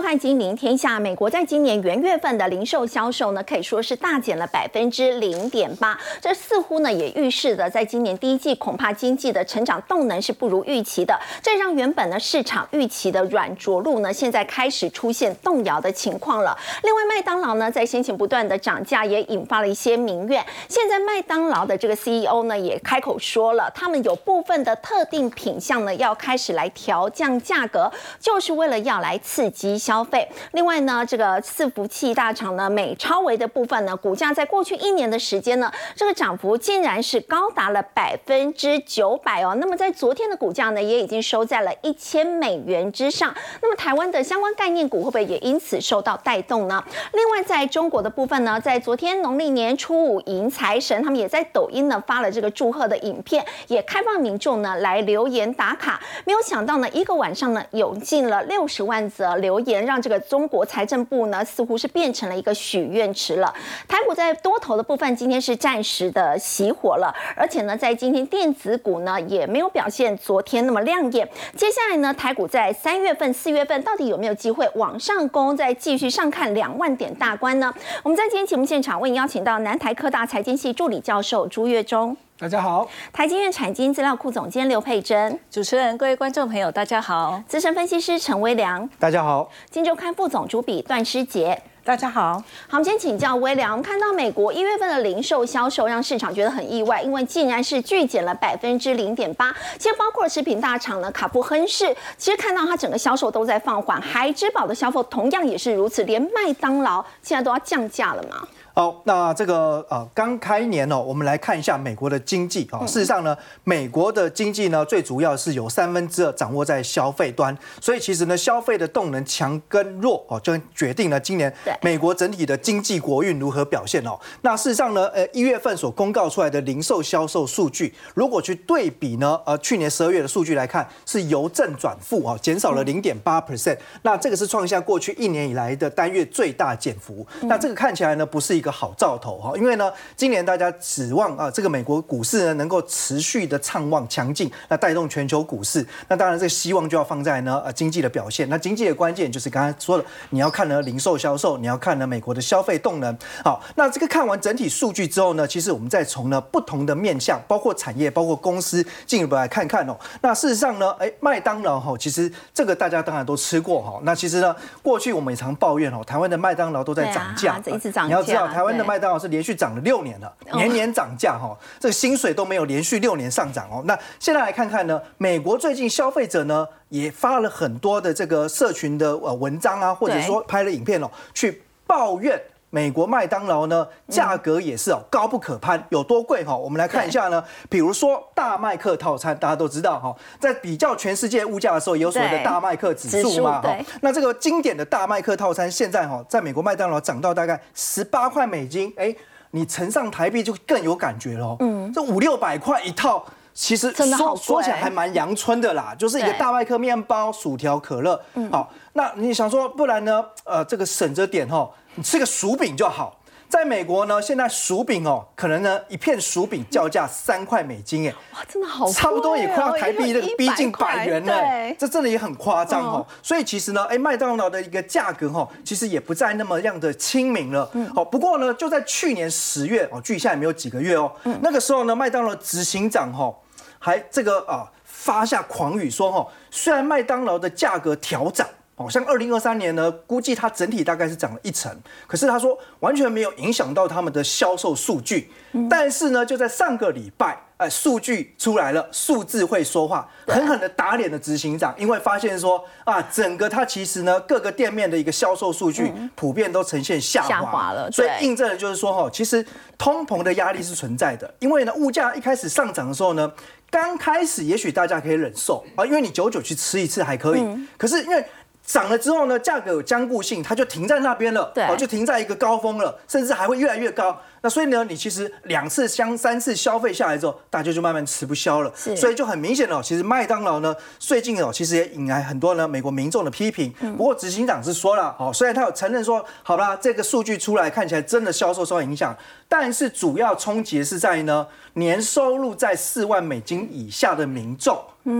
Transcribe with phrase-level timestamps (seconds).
[0.00, 0.96] 收看《金陵天下》。
[1.00, 5.94] 美国在今年元月份的零售销售呢，可以说是大减了百分之零点八。
[6.22, 11.20] 这似乎呢，也预示的在今年第一季恐怕经济的成长动能是不如预期的。
[11.42, 16.56] 这让原本呢市场预期的软着陆呢，现在开始出现动摇的情况了。
[16.82, 20.42] 另外，麦当劳呢在先前不断的涨价，也引发了一些民怨。
[20.66, 30.28] 现在麦当劳的这个 CEO 呢也开口说了，他们有部分的特定品项呢要开始来调降价格，就是为了要来刺激消费。
[30.52, 39.56] 另外呢，这个伺服器大厂呢，美超维的部分呢，股价在过去一年的时间呢，这个涨幅竟然是高达了百分之九百哦。
[39.56, 43.34] 那么在昨天的股价呢，也已经收在了一千美元之上。
[43.60, 46.84] 那么台湾的相关概念股会不会也因此受到带动呢？
[47.12, 56.00] 另外，在中国的部分呢，在昨天农历年初五迎财神，他们也在抖音呢发了这个祝贺的影片，也开放民众呢来留言打卡。
[56.24, 63.52] 没有想到呢，一个晚上呢，涌进了六十万则留言，让这个中国财政部呢似乎是变成了一个许愿池了。
[63.88, 71.28] 台股在多头的部分今天是暂时的熄火了，而且呢，在今天电子股呢也没有表现昨天那么亮眼。
[71.56, 77.72] 接下来呢，台股在三月份、四月份到底有没有机会往上攻，再继续上看两万点大关呢？
[78.02, 82.16] 我们在今天节目现场为您邀请到南台科大财经系助理教授朱月忠。
[82.40, 92.32] 大家好，台经院产经资料库总监刘佩珍，主持人、各位观众朋友，大家好，资深分析师陈威良，大家好，金周刊副总主笔段诗杰，大家好。
[92.32, 99.54] 好，我们先请教威良，我们看到美国一月份的零售销售让市场觉得很意外，因为竟然是巨减了百分之零点八。
[99.78, 108.48] 其实包括了食品大厂呢，卡布亨氏，其实看到它整个销售都在放缓，海之宝的销售同样也是如此，连麦当劳现在都要降价了嘛。
[108.72, 112.86] 好，那这个呃，刚开年哦，我们来看一下美国的经济啊。
[112.86, 121.52] 事实上呢，美国的经济呢，最主要是有三分之二掌握在消费端，所以其实呢，消费的动能强跟弱哦，就决定了今年
[121.82, 124.18] 美国整体的经济国运如何表现哦。
[124.42, 133.76] 那事实上呢，呃，一月份所公告出来的零售销售数据，如果去对比呢，呃，去年十二月的数据来看，是由正转负啊，减少了零点八 percent。
[134.02, 137.26] 那这个是创下过去一年以来的单月最大减幅。
[137.42, 145.84] 那这个看起来呢，不是一个好兆头哈，因为呢，今年大家指望啊，这个美国股市呢能够持续的畅旺强劲，那带动全球股市。
[146.08, 148.46] 那当然，这个希望就要放在呢呃经济的表现。
[148.50, 153.16] 那经济的关键就是刚才说的，你要看呢零售销售，你要看呢美国的消费动能。
[153.42, 159.96] 好，那这个看完整体数据之后呢，其实我们再从呢不同的面向，包括产业，包括公司，进一步来看看哦。
[160.20, 163.98] 那事实上呢，哎，麦当劳哈，其实这个大家当然都吃过哈。
[164.02, 168.10] 那其实呢，过去我们也常抱怨哦，台湾的麦当劳都在涨价，一直涨价。
[168.10, 173.82] 你要知道，台湾的麦当劳是连续涨了六年了，年年涨价哈，这个薪水都没有连续六年上涨哦。
[173.86, 182.40] 那现在来看看呢，美国最近消费者呢也发了很多的这个社群的呃文章啊，或者说拍了影片哦，去抱怨。
[182.70, 186.56] 美国麦当劳呢，价格也是哦高不可攀，有多贵哈？
[186.56, 193.76] 我们来看一下呢，比如说大麦克套餐，大家都知道哈，在比较全世界物价的时候，有所谓的大麦克指数嘛哈。
[194.02, 199.12] 那这个经典的大麦克套餐，现在哈，在美国麦当劳涨到大概十八块美金，哎，
[199.50, 201.56] 你乘上台币就更有感觉了。
[201.58, 208.22] 嗯，这五六百块一套，其实说说起来还蛮阳春的啦，就是一个大麦克面包、薯条、可乐。
[208.34, 210.24] 嗯，好，那你想说，不然呢？
[210.44, 211.68] 呃，这个省着点哈。
[211.96, 223.04] 你吃个薯饼就好，在美国呢，现在薯饼哦，可能呢一片薯饼叫价三块美金，哎，哇，真的好，差不多也快要台币那个逼近百元了，这真的也很夸张哦。
[223.22, 227.68] 所以其实呢，哎，麦当劳的一个价格哈，其实也不再那么样的亲民了。
[227.92, 231.12] 好，不过呢，就在去年十月哦，距现在没有几个月哦，
[231.42, 233.34] 那个时候呢，麦当劳执行长哈
[233.80, 238.46] 还这个啊发下狂语说哈，虽然麦当劳的价格调涨。
[238.80, 241.70] 好像二零二三年呢，估计它整体大概是涨了一成，
[242.06, 245.30] 可是他说完全没有影响到他们的销售数据。
[245.68, 257.72] 但是呢，就在上个礼拜，哎，数据出来了，数字会说话，狠狠的打脸了执行长，因为发现说啊，整个它其实呢，各个店面的一个销售数据普遍都呈现下滑。
[257.72, 259.44] 了，所以印证了就是说哈，其实
[259.76, 263.30] 通膨的压力是存在的，因为呢，物价一开始上涨的时候呢，
[263.70, 267.44] 刚开始也许大家可以忍受啊，因为你久久去吃一次还可以，
[267.76, 268.24] 可是因为
[268.72, 274.16] 涨了之后呢，价格有坚固性，它就停在那边了，哦，就停在一个高峰了，甚至还会越来越高。
[274.42, 278.72] 那所以呢，你其实两次、相三次消费下来之后，大家就慢慢吃不消了。
[278.74, 283.72] 所以就很明显了，其实麦当劳呢，最近哦，其实也引来很多呢美国民众的批评。
[283.96, 289.14] 不过执行长是说了，哦，虽然他有承认说，好吧，这个数据出来看起来真的销售受到影响，
[289.48, 294.76] 但是主要冲击是在呢年收入在四万美金以下的民众。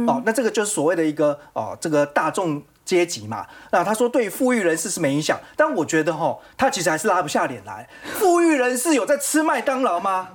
[0.07, 2.63] 哦，那这个就是所谓的一个哦，这个大众。
[2.91, 3.47] 阶级嘛。
[3.71, 7.89] 那他说对富裕人士是没影响，但我觉得哈，他其实还是拉不下脸来。
[8.19, 10.31] 富裕人士有在吃麦当劳吗？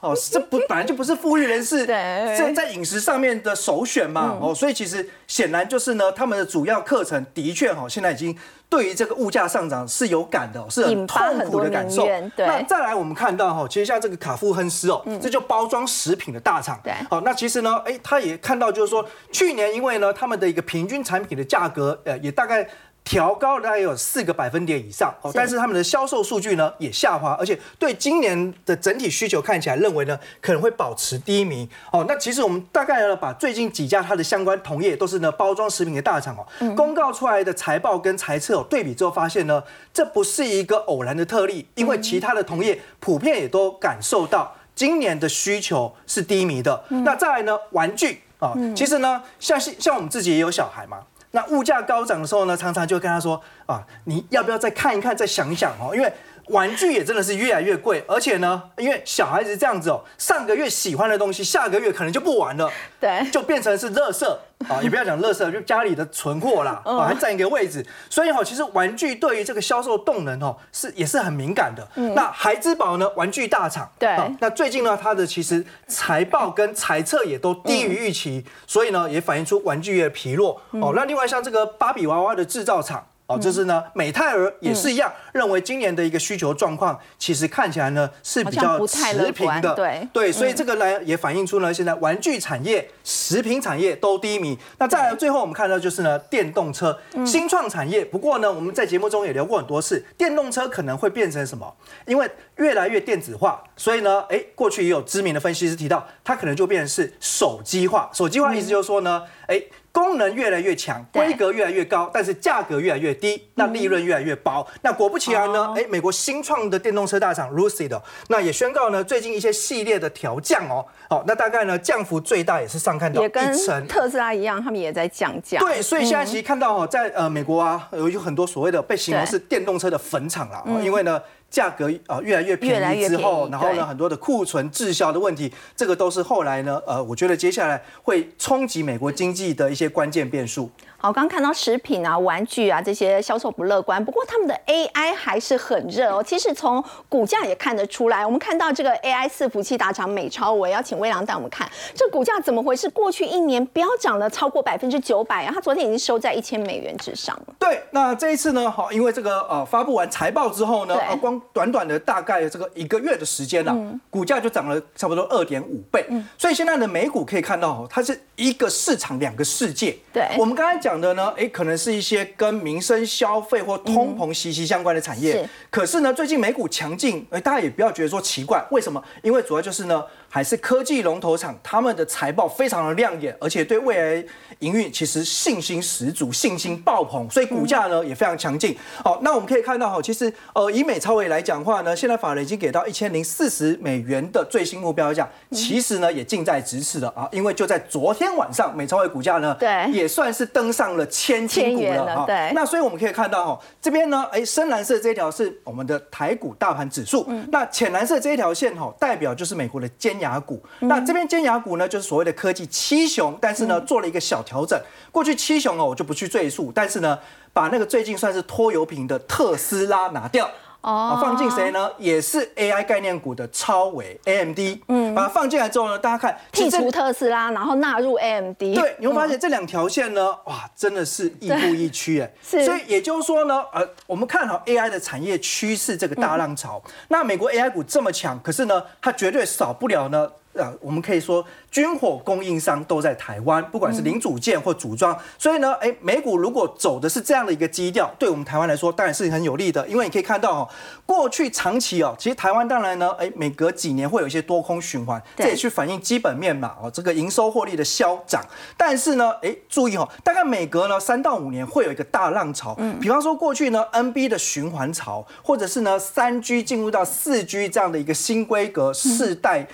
[0.00, 4.38] 哦，这不本来就不是富裕人士在在饮食上面的首选嘛。
[4.40, 8.36] 哦，所以其实显然就是呢，他们的主要课程的确哈，现在已经
[8.68, 12.06] 对于这个物价上涨是有感的，是很痛苦的感受。
[12.36, 16.78] 那再来我们看到哈，其实像这个卡夫亨斯哦，这就包装食品的大厂。
[16.84, 22.68] 对，好，那其实呢，哎，他也看到就是说，去年因为呢，他们的一个平均产品的价格，呃，也大概。
[23.08, 32.04] 调高了大概有四个百分点以上哦，但是他们的销售数据呢也下滑，而且对今年的整体需求看起来认为呢可能会保持低迷哦。
[32.06, 46.84] 那其实我们大概呢把最近几家它的相关同业都是呢包装食品的大厂哦，公告出来的财报跟财测对比之后发现呢，这不是一个偶然的特例，因为其他的同业普遍也都感受到今年的需求是低迷的。
[46.90, 50.98] 那再来呢玩具啊，其实呢像像我们自己也有小孩嘛。
[51.30, 56.12] 那物价高涨的时候呢，常常就跟他说啊，你要不要再看一看，再想一想哦，因为。
[56.48, 64.26] 玩具也真的是越来越贵，而且呢，因为小孩子这样子哦，上个月喜欢的东西，下个月可能就不玩了，对，就变成是垃圾
[64.68, 64.80] 啊！
[64.82, 67.84] 也不要讲垃圾，就家里的存货啦，啊，还占一个位置。
[68.08, 71.86] 所以哈，其实玩具对于这个销售动能哦，是也是很敏感的。
[72.14, 80.92] 那孩之宝呢，玩具大厂，对，那最近呢，它的其实财报跟财测也都低于预期，所以呢，也反映出玩具业疲弱哦。
[80.94, 83.04] 那另外像这个芭比娃娃的制造厂。
[83.28, 94.58] 哦，这是呢，美泰尔也是一样，认为今年的一个需求状况，其实看起来呢是比较持平的，对对，所以这个呢也反映出呢，现在玩具产业、食品产业都低迷。
[94.78, 98.02] 那再来最后我们看到就是呢，电动车新创产业。
[98.02, 101.70] 不过呢，我们在节目中也聊过很多次，电动车可能会变成什么？
[102.06, 102.26] 因为
[102.56, 108.08] 越来越电子化，所以呢，哎，过去也有知名的分析师提到，它可能就变成是手机化。
[108.14, 109.62] 手机化意思就是说呢，哎。
[109.92, 114.66] 功能越来越强，规格越来越高，但是价格越来越低，那利润越来越薄。
[114.82, 115.74] 那果不其然呢？
[115.76, 123.86] 哎，美国新创的电动车大厂 Lucid 那也宣告呢，最近一些系列的调降哦，好，那大概呢降幅最大也是上看到一成。
[123.86, 125.58] 特斯拉一样，他们也在降价。
[125.58, 131.20] 对，所以现在其实看到哦，在呃美国啊，有有很多所谓的被形容是电动车的坟场了，因为呢。
[131.50, 140.70] 价格啊越来越便宜之后，然后呢很多的库存滞销的问题，这个都是后来呢呃，我觉得接下来会冲击美国经济的一些关键变数。
[141.00, 146.20] 好，刚看到食品啊、玩具啊这些销售不乐观，不过他们的 AI 还是很热哦。
[146.20, 152.90] 其实从股价也看得出来，我们看到这个 AI 伺服器大厂美超，我要请微良带我们看这股价怎么回事？
[152.90, 157.54] 过去一年飙涨了超过百分之九百啊，它昨天已经收在一千美元之上了。
[157.60, 163.74] 对，那这一次呢，好，因为这个呃发布完财报之后呢，呃光短短的大概这个一个月的时间呢，
[164.10, 166.06] 股价就涨了差不多二点五倍。
[166.36, 169.96] 所以现在的美股可以看到，它是一个市场两个世界。
[170.12, 170.98] 对，我们刚才讲。
[170.98, 175.48] 的呢，哎，可能是一些跟民生消费或通膨息息相关的产业。
[175.70, 179.00] 可是呢，最近美股强劲，哎，大家也不要觉得说奇怪，为什么？
[179.22, 180.02] 因为主要就是呢。
[180.28, 184.24] 还是科技龙头厂，他们的财报非常的亮眼，而且对未来
[184.58, 188.76] 营运其实信心十足，信心爆棚，所以股价呢也非常强劲。
[189.02, 202.26] 好，那我们可以看到哈，其实呃以美超伟来讲话呢，现在法人已经给到一千零四十美元的最新目标价，其实呢也近在咫尺了啊，因为就在昨天晚上，美超伟股价呢对也算是登上了千金股了哈。
[202.26, 210.17] 对，那所以我们可以看到哈，这边呢，哎深蓝色这一条是我们的台股大盘指数，那浅蓝色这一条线哈，代表就是美国的尖。
[210.20, 214.80] 牙股，那这边尖牙股呢，就是所谓的科技七雄，但是呢做了一个小调整。
[215.10, 217.18] 过去七雄哦，我就不去赘述，但是呢，
[217.52, 220.50] 把那个最近算是拖油瓶的特斯拉拿掉。
[220.88, 221.90] 哦，放进谁呢？
[221.98, 240.30] 也是 AI 概念股的超维 AMD，嗯，把它放进来之后呢，大家看剔除特斯拉，然后纳入 AMD，对，你会发现这两条线呢，哇，真的是亦步亦趋哎，是，所以也就是说呢，呃，我们看好 AI 的产业趋势这个大浪潮，那美国 AI 股这么强，可是呢，它绝对少不了呢。
[240.58, 250.68] 呃，我们可以说军火供应商都在台湾，不管是零组件或组装，所以呢，哎，美股如果走的是这样的一个基调，对我们台湾来说当然是很有利的，因为你可以看到哦，
[251.06, 258.44] 过去长期哦，其实台湾当然呢，哎，每隔几年会有一些多空循环，这也去反映基本面嘛，哦，这个营收获利的消涨，
[258.76, 269.68] 但是呢，哎，注意哦，大概每隔呢三到五年会有一个大浪潮，嗯，比方说过去呢 NB 的循环潮，或者是呢三 G 进入到四 G 这样的一个新规格世代。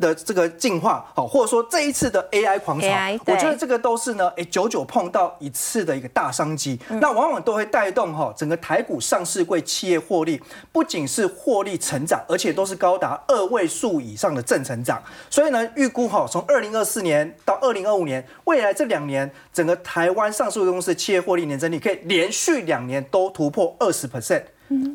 [0.00, 2.88] 的这个进化，好，或者说这一次的 AI 狂潮，
[3.26, 10.40] 我觉得这个都是呢，哎，久久碰到一次的一个大商机，那往往都会带动哈整个台股上市柜企业获利，
[10.72, 15.00] 不仅是获利成长，而且都是高达二位数以上的正成长。
[15.28, 24.42] 所以呢，预估哈从二零二四年到二零二五年，未来这两年，整个台湾上市公司企业获利年增率可以连续两年都突破二十 percent。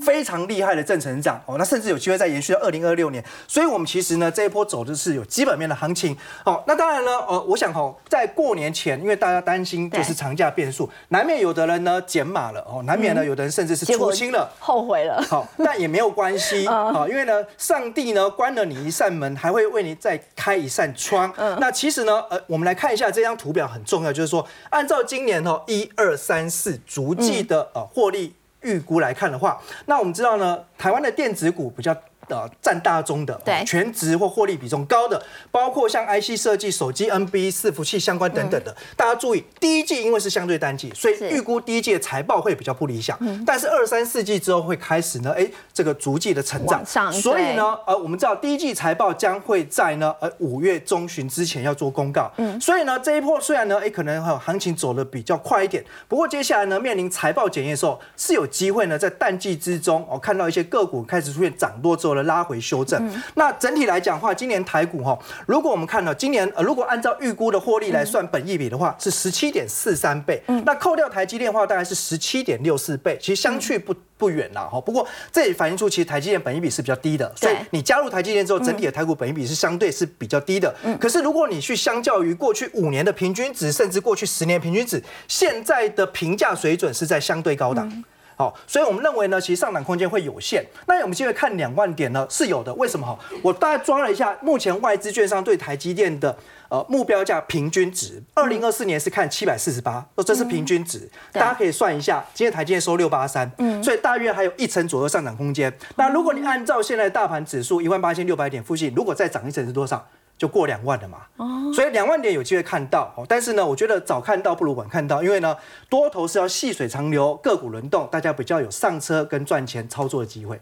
[0.01, 6.15] 非常厉害的正成长哦，那甚至有机会再延续到二零二六年，所以我们其实呢这一波走的是有基本面的行情
[6.46, 6.63] 哦。
[6.65, 15.22] 那当然呢，呃，我想哦，在过年前，因为大家担心就是长假变数，难免有的人呢减码了哦，难免呢有的人甚至是出清了，后悔了。
[15.29, 21.34] 好，但也没有关系 啊，因为呢，上帝呢关了你一扇门，还会为你再开一扇窗。
[21.60, 28.34] 那其实呢，呃，我们来看一下这张图表很重要，就是说按照今年哦一二三四逐季的呃获利。
[28.65, 31.95] 预估来看的话，那我们知道呢，台湾的电子股比较。
[32.29, 38.75] 呃，占大宗的，对，全值或获利比重高的，包括像 IC 设计、手机、NB、伺服器相关等等的。
[38.96, 43.15] 大家注意，第一季因为是相对淡季，所以预估第一季的财报会比较不理想。
[43.46, 46.84] 但是二三四季之后会开始呢，哎，这个逐季的成长。
[47.13, 52.32] 所以呢，呃，我们知道第一季财报将会在呢，呃，五月中旬之前要做公告。
[52.38, 52.60] 嗯。
[52.60, 62.14] 所以呢，这一波虽然呢，哎，可能还有行情走的比较快一点，不过接下来呢，面临财报检验的时候，是有机会呢，在淡季之中，哦，看到一些个股开始出现涨多之后。
[62.15, 74.79] 的拉回修正，那整体来讲话，今年台股哈，如果我们看到今年呃，如果按照预估的获利来算本益比的话，是十七点四三倍，那扣掉台积电的话，大概是十七点六四倍，其实相去不不远了哈。
[74.79, 80.74] 不过这也反映出其实台积电本益比是比较低的，所以你加入台积电之后，整体的台股本益比是相对是比较低的。
[81.00, 88.03] 可是如果你去相较于过去五年的平均值，甚至过去十年平均值，现在的评价水准是在相对高档。
[88.38, 90.65] 好，所以我们认为呢，其实上涨空间会有限。
[90.88, 92.74] 那我们现在看两万点呢，是有的。
[92.75, 93.06] 为什么？
[93.06, 96.36] 哈，我大概抓了一下，目前外资券商对台积电的
[96.70, 101.10] 呃目标价平均值，二零二四年是看七百四十八，这是平均值。
[101.32, 105.74] 大家可以算一下，今天台积电收六八三，嗯，所以大约还有一成左右上涨空间。
[105.96, 110.06] 那如果你按照现在大盘指数一万八千六百点附近，如果再涨一成是多少？
[110.38, 115.56] 就过两万了嘛，哦，所以两万点有机会看到，但是呢，我觉得早看到不如晚看到，因为呢，
[115.89, 120.60] 多头是要细水长流，个股轮动，大家比较有上车跟赚钱操作的机会。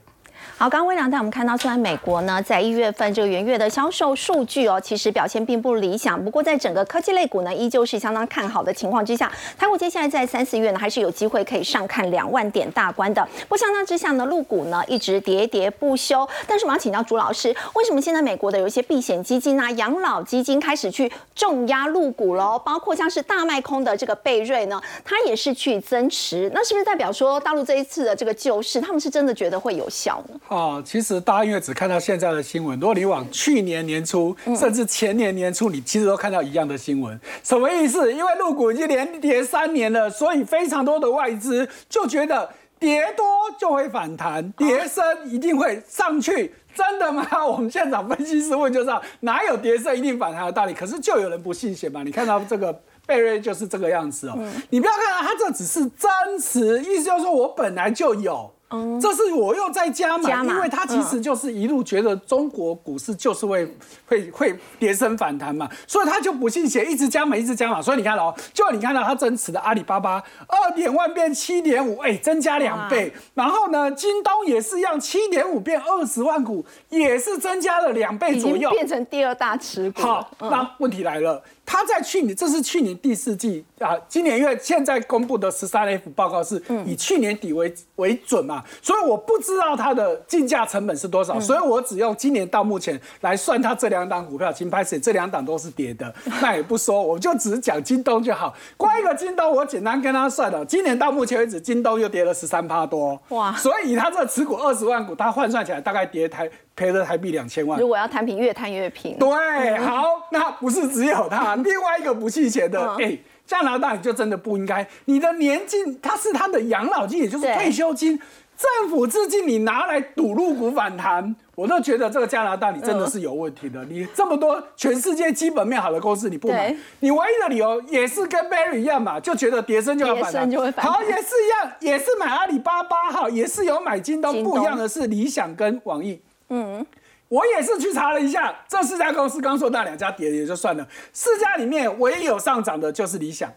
[0.55, 13.27] 好，刚刚微良带我们看到，虽然美国呢在一月份这个元月的销售数据哦，其实表现并不理想，不过在整个科技类股呢，依旧是相当看好的情况之下，台股接下来在三四月呢，还是有机会可以上看两万点大关的。
[13.49, 16.27] 不相当之下呢，陆股呢一直喋喋不休。
[16.47, 22.57] 但是我要请教朱老师，为什么现在美国的有一些避险基金啊、养老基金开始去重压陆股喽？
[22.63, 30.39] 包括像是大卖空的这个贝瑞呢，它也是去增持，那是不是代表说大陆这一次的这个救市，他们是真的觉得会有效呢？
[30.47, 38.11] 啊，其实大家因为只看到现在的新闻，如果你往去年年初，甚至前年年初，你其实都看到一样的新闻，什么意思？
[38.13, 42.49] 因为入股已经连跌三年了，所以非常多的外资就觉得
[42.79, 43.25] 跌多
[43.57, 47.25] 就会反弹，跌升一定会上去，真的吗？
[47.45, 50.73] 我们现场分析师问就知道，哪有跌升一定反弹的道理？
[50.73, 52.03] 可是就有人不信邪嘛？
[52.03, 54.37] 你看到这个贝瑞就是这个样子哦，
[54.69, 56.09] 你不要看到它这只是增
[56.41, 58.51] 持，意思就是说我本来就有。
[58.99, 63.67] 这是我又在加码，因为他其实就是一路觉得中国股市就是会
[64.05, 67.81] 会会跌升反弹嘛，所以他就不信邪，一直加码，一直加码。
[67.81, 73.13] 所以你看哦，就你看到他增持的阿里巴巴二点万变七点五，哎，增加两倍。
[73.33, 80.01] 然后呢，京东也是一样，七点五变二十万股，也是增加了两倍左右，变成第二大持股。
[80.01, 81.41] 好，那问题来了。
[81.65, 98.53] 他在去年，这是去年第四季啊，今年因为现在公布的十三 F 报告是以去年底为为准嘛，所以我不知道它的竞价成本是多少，所以我只用今年到目前来算它这两档股票，金拍水这两档都是跌的， 那也不说，我就只讲京东就好。
[98.77, 103.55] 光一个京东，我简单跟他算了，今年到目前为止，京东又跌了十三趴多，哇！
[103.55, 106.49] 所以他这持股二十万股，他换算起来大概跌台。
[106.75, 107.79] 赔了台币两千万。
[107.79, 109.17] 如果要摊平，越摊越平。
[109.17, 118.19] 对，好，那不是只有他， 另外一个不信邪的，哎，加拿大你就真的不应该，你的年金它是他的养老金，也就是退休金，
[118.57, 123.83] 政府资金你拿来赌入股反弹，我都觉得这个加拿大你真的是有问题的。
[123.85, 130.41] 你这么多全世界基本面好的公司你不买，你唯一的理由也是跟 Barry 一样嘛，就觉得跌升就要反弹，
[130.77, 136.19] 好，也是一样，也是买阿里巴巴哈，也是有买京东，不一样的是理想跟网易。
[136.49, 136.85] 嗯，
[137.29, 143.51] 我也是去查了一下，这四家公司刚说那两家跌也就算了，四家里面唯一有上涨的就是理想，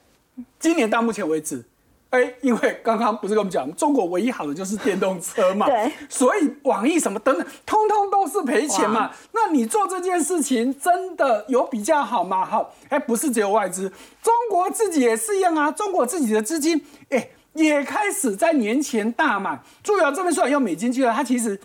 [0.59, 1.63] 今年到目前为止，
[2.11, 9.11] 哎，因为刚刚不是跟我们讲，中国唯一好的就是电动车嘛，对，所以网易什么等等，通通都是赔钱嘛。
[9.33, 12.47] 那你做这件事情真的有比较好吗？
[12.47, 15.71] 好，哎，不是只有外资，中国自己也是一样啊。
[15.71, 19.61] 中国自己的资金，哎，也开始在年前大买。
[19.83, 21.61] 注意啊，这边虽然用美金计算，它其实。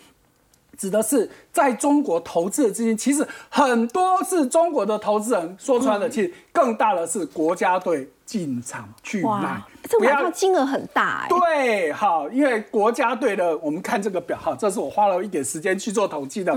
[0.81, 11.27] 指的是在中国投资的资金，其实很多是中国的投资人说穿了，其实更大的是国家队进场去买，这不要金额很大哎。
[11.29, 16.51] 对，好，因为国家队的，我们看这个表，哈，这是我花了一点时间去做统计的，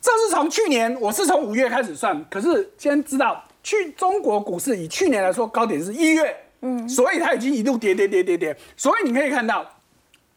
[0.00, 9.66] 这是从去年，我是从五月开始算，可是先知道去中国股市以去年来说，高点是一月，嗯，所以它已经一路跌跌跌跌跌，所以你可以看到。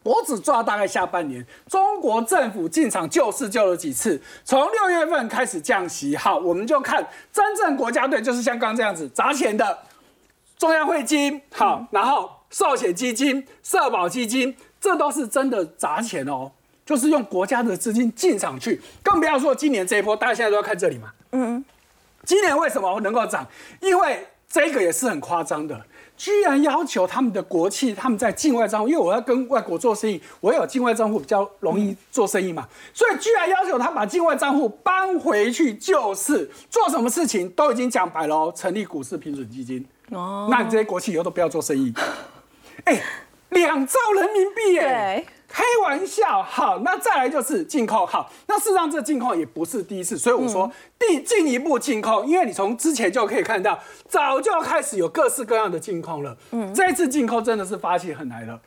[0.04, 4.20] 我只抓大概下半年，中国政府进场救市救了几次？
[4.44, 9.78] 从六月份开始降息，好，我们就看真正国家队就是像刚这样子砸钱的
[10.58, 16.52] 中央汇金，好，然后寿险基金、社保基金，这都是真的砸钱哦，
[16.84, 21.64] 就是用国家的资金进场去，更不要说今年这一波，大家现在都要看这里嘛，嗯，
[22.24, 23.46] 今年为什么能够涨？
[23.80, 25.82] 因为这个也是很夸张的。
[26.16, 39.84] 居然要求他们的国企，他们在境外账户，因为我要跟外国做生意，我有境外账户比较容易做生意嘛，所以居然要求他把境外账户搬回去就是，做什么事情都已经讲白了哦，成立股市平准基金。
[40.10, 41.92] 哦，那你这些国企以后都不要做生意，
[42.84, 43.02] 哎，
[43.50, 45.26] 两兆人民币耶。
[45.54, 50.68] 开玩笑，好，那再来就是净控，好，那事实上这净控也不是第一次，所以我说
[50.98, 58.60] 第进一步净控，因为你从之前就可以看到，早就开始有各式各样的净控了，嗯，这一次净控真的是发起很来了，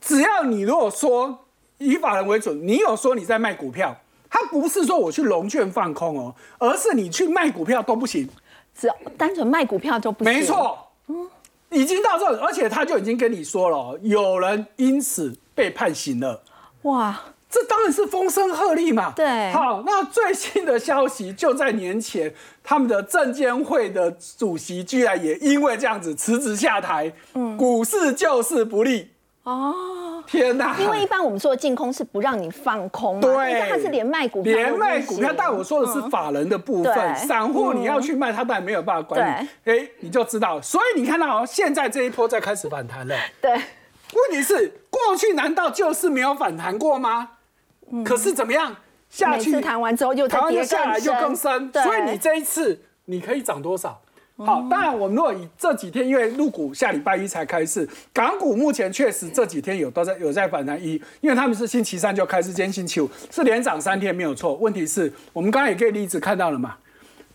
[0.00, 1.40] 只要你如果说
[1.76, 3.94] 以法人为准，你有说你在卖股票，
[4.30, 8.26] 他不是说我去融券放空哦，而是你去卖股票都不行，
[8.74, 10.78] 只要单纯卖股票就不行，没错，
[11.08, 11.28] 嗯，
[11.70, 15.36] 已经到这，而且他就已经跟你说了，有人因此。
[15.56, 16.42] 被判刑了，
[16.82, 17.18] 哇！
[17.48, 19.14] 这当然是风声鹤唳嘛。
[19.16, 22.30] 对，好，那最新的消息就在年前，
[22.62, 27.10] 他们的证监会的主席居然也因为这样子辞职下台。
[27.32, 29.08] 嗯，股市就是不利。
[29.44, 29.74] 哦，
[30.26, 30.76] 天哪！
[30.78, 35.32] 因为一般我们说的净空是不让你放空，对，它是连卖股票，连卖股票。
[35.36, 39.48] 但我说的是法人的部分，散户你要去卖，他当然没有办法管你。
[39.72, 43.16] 哎，你就知道，所以你看到现在这一波在开始反弹了。
[43.40, 43.52] 对。
[43.52, 47.30] 问题是过去难道就是没有反弹过吗？
[48.04, 48.76] 可是怎么样
[49.10, 49.60] 下去？
[49.60, 54.00] 谈完之后又谈完下来又更深，所以你这一次你可以涨多少？
[54.38, 64.54] 好，当然我们若以这几天，因为入股下礼拜一才开市，港股目前确实这几天有都在有在反弹一，因为他们是星期三就开始，今天星期五是连涨三天没有错。
[64.54, 66.76] 问题是我们刚刚也可以例子看到了嘛，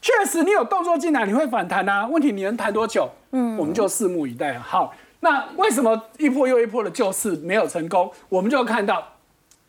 [0.01, 3.09] 确实你有动作进来你会反弹啊，问题你能弹多久？
[3.31, 4.65] 嗯，我们就拭目以待啊。
[4.67, 4.93] 好。
[5.23, 8.11] 那为什么一波又一波的救市没有成功？
[8.27, 9.07] 我们就看到，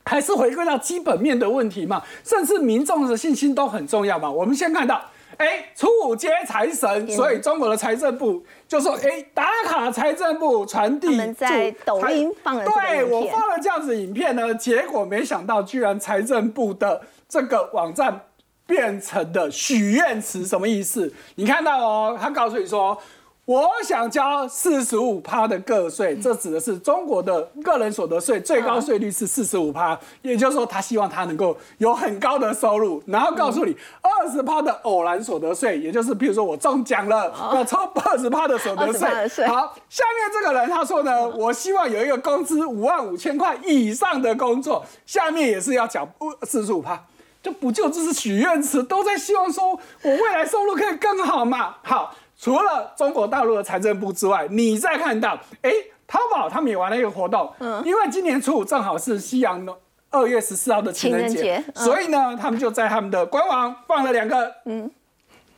[0.03, 4.31] 还是回归到基本面的问题嘛，甚至民众的信心都很重要嘛。
[4.31, 11.33] 我们先看到，哎，初五接财神，所以中国的财政部就说，哎，打卡财政部传递。
[11.35, 18.21] 在抖音放了对我放了这样子影片呢，结果没想到居然财政部的这个网站
[18.67, 21.13] 变成的许愿池，什么意思？
[21.37, 22.97] 你看到哦，他告诉你说。
[23.45, 39.09] 我想交四十五趴的个税，这指的是中国的个人所得税最高税率是四十五趴，也就是说他希望他能够有很高的收入，然后告诉你二十趴的偶然所得税，也就是比如说我中奖了，要抽二十趴的所得税。
[39.49, 46.09] 好，下面这个人他说呢，我希望有一个工资五万五千块以上的工作，下面也是要缴
[46.45, 47.05] 四十五趴，
[47.43, 49.71] 这不就这是许愿池，都在希望说
[50.03, 51.75] 我未来收入可以更好嘛？
[51.83, 52.15] 好。
[52.43, 55.71] 除了中国大陆的财政部之外，你再看到，哎，
[56.09, 59.73] 淘宝他们也玩了一个活动，嗯，因为今年初五正好是西洋的
[60.11, 64.91] 二月十四号的情人节，所以呢，他们就在他们的官网放了两个，嗯，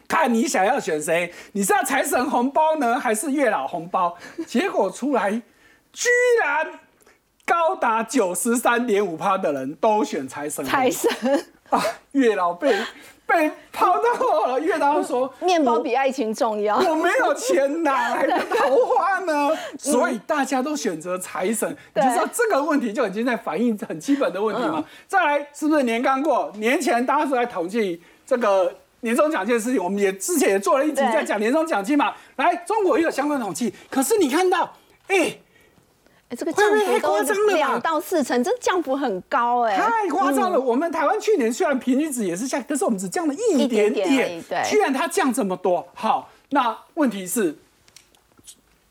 [0.07, 4.15] 看你想要选谁，你是要财神红包呢，还是月老红包？
[4.47, 5.31] 结果出来，
[5.91, 6.11] 居
[6.43, 6.81] 然
[7.47, 11.11] 高达九十三点五趴的人都选财神，财神。
[11.71, 12.77] 啊，月老被。
[13.27, 16.77] 被抛到了，月老说面包比爱情重要。
[16.77, 19.51] 我没有钱哪来的桃花呢？
[19.79, 24.85] 所以大家都选择财神，你知道这个问题就已经在反映很基本的问题嘛。
[25.09, 26.53] 再来，是不是年刚过？
[26.57, 32.13] 年前大家都在统计这个年终奖金的事情，我们也之前也做了一集在讲年终奖金嘛。
[32.37, 34.73] 来，中国也有相关统计，可是你看到，
[35.09, 35.39] 哎。
[36.31, 40.59] 这个降幅都两到四成，这降幅很高哎，太夸张了。
[40.59, 45.87] 我们台湾去年虽然平均值也是下，但是我们只降了一点点，对，居然它降这么多。
[45.95, 47.57] 好，那问题是，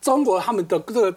[0.00, 1.14] 中国他们的这个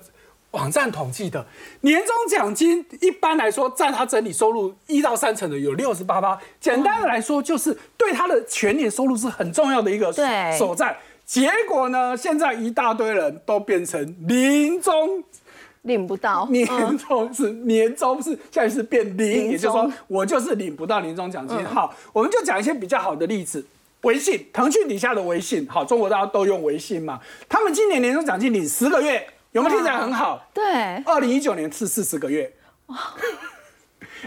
[0.52, 1.46] 网站统计的，
[1.82, 6.38] 年终奖金一般来说占他整体收入一到三成的有六十八八。
[6.60, 10.98] 简单的来说，就是对他的全年收入是很重要的一个对所在。
[11.26, 15.24] 结果呢，现在一大堆人都变成年终
[15.84, 21.66] 领不到， 年嗯终是年终是现在是变零，也就是说我就是领不到年终奖嗯金。
[21.66, 23.66] 好，我们就讲一些比较好的例子。
[24.02, 27.20] 微信，腾讯底下的微信，好，中国大家都用微信嘛。
[27.50, 30.40] 他们今年年终奖金领十个月，有没有听起来很好？
[30.54, 30.64] 对，
[31.04, 32.54] 二零一九年是四十个月。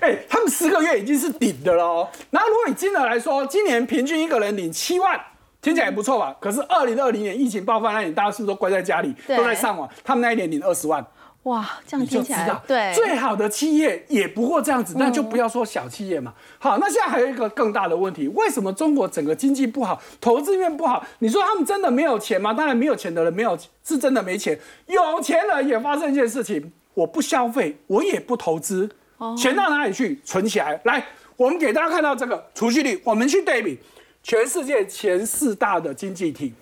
[0.00, 2.08] 哎、他们十个月已经是顶的了哦。
[2.30, 5.18] 然后如果以金额来说，今年平均一个人领七万，
[5.62, 6.36] 听起来也不错吧？
[6.40, 9.88] 可是二零二零年疫情爆发那年，大家是不是都关在家里，都在上网？
[10.04, 11.04] 他们那一年领二十万。
[11.44, 16.34] 哇，这样你就听起来知道，对，最好的企业也不过这样子，那就不要说小企业嘛。
[16.58, 21.02] 好，那现在还有一个更大的问题，为什么中国整个经济不好，投资面不好？
[21.20, 22.52] 你说他们真的没有钱吗？
[22.52, 28.90] 当然没有钱的人没有是真的没钱，有钱人也发生一件事情，我不消费，我也不投资，
[29.38, 30.20] 钱到哪里去？
[30.22, 30.78] 存起来。
[30.84, 31.06] 来，
[31.38, 33.78] 我们给大家看到这个储蓄率，我们去对比
[34.22, 36.52] 全世界前四大的经济体，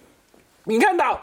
[0.64, 1.21] 你看到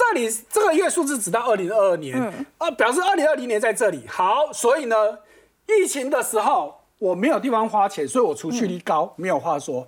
[0.00, 2.16] 这里这个月数字只到二零二二年，
[2.58, 4.02] 啊，表示二零二零年在这里。
[4.08, 4.96] 好，所以呢，
[5.66, 9.86] 疫情的时候我没有地方花钱，所以我储蓄率高，没有话说。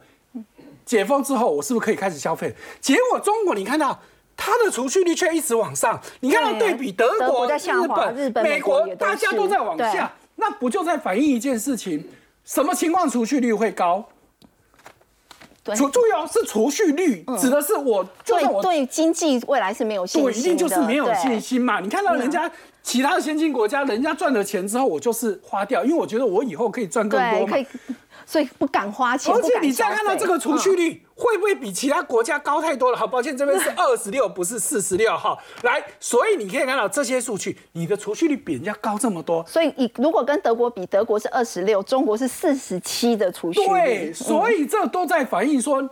[0.84, 2.54] 解封之后，我是不是可以开始消费？
[2.80, 3.98] 结果中国你看到。
[4.34, 12.08] 它的储蓄率却一直往上，你看到对对比德德国日本美美国大家都在往下，那不就在反映一件事情？
[12.44, 14.04] 什么情况储蓄率会高？
[15.64, 15.74] 对。
[15.76, 21.80] 储注意哦，是储蓄率，指的是我就算我对对经济未来是没有信，心的，一定就是没有信心嘛。
[21.80, 22.50] 你看到人家
[22.82, 27.56] 其他的先进国家，人家赚了钱之后，我就是花掉，因为我觉得我以后可以赚更多，嘛
[28.26, 32.96] 所以不敢花钱，而且你再看到这个储蓄嗯率，会不会比其他国家高太多了？
[32.96, 35.36] 好，抱歉，这边是二十六，不是四十六哈。
[35.62, 39.44] 来，所以你可以看到这些数据，你的储蓄率比人家高这么多。
[39.46, 45.88] 所以你如果跟德国比，德国是二十六，中国是四十七的储蓄率，对，所以这都在反映说，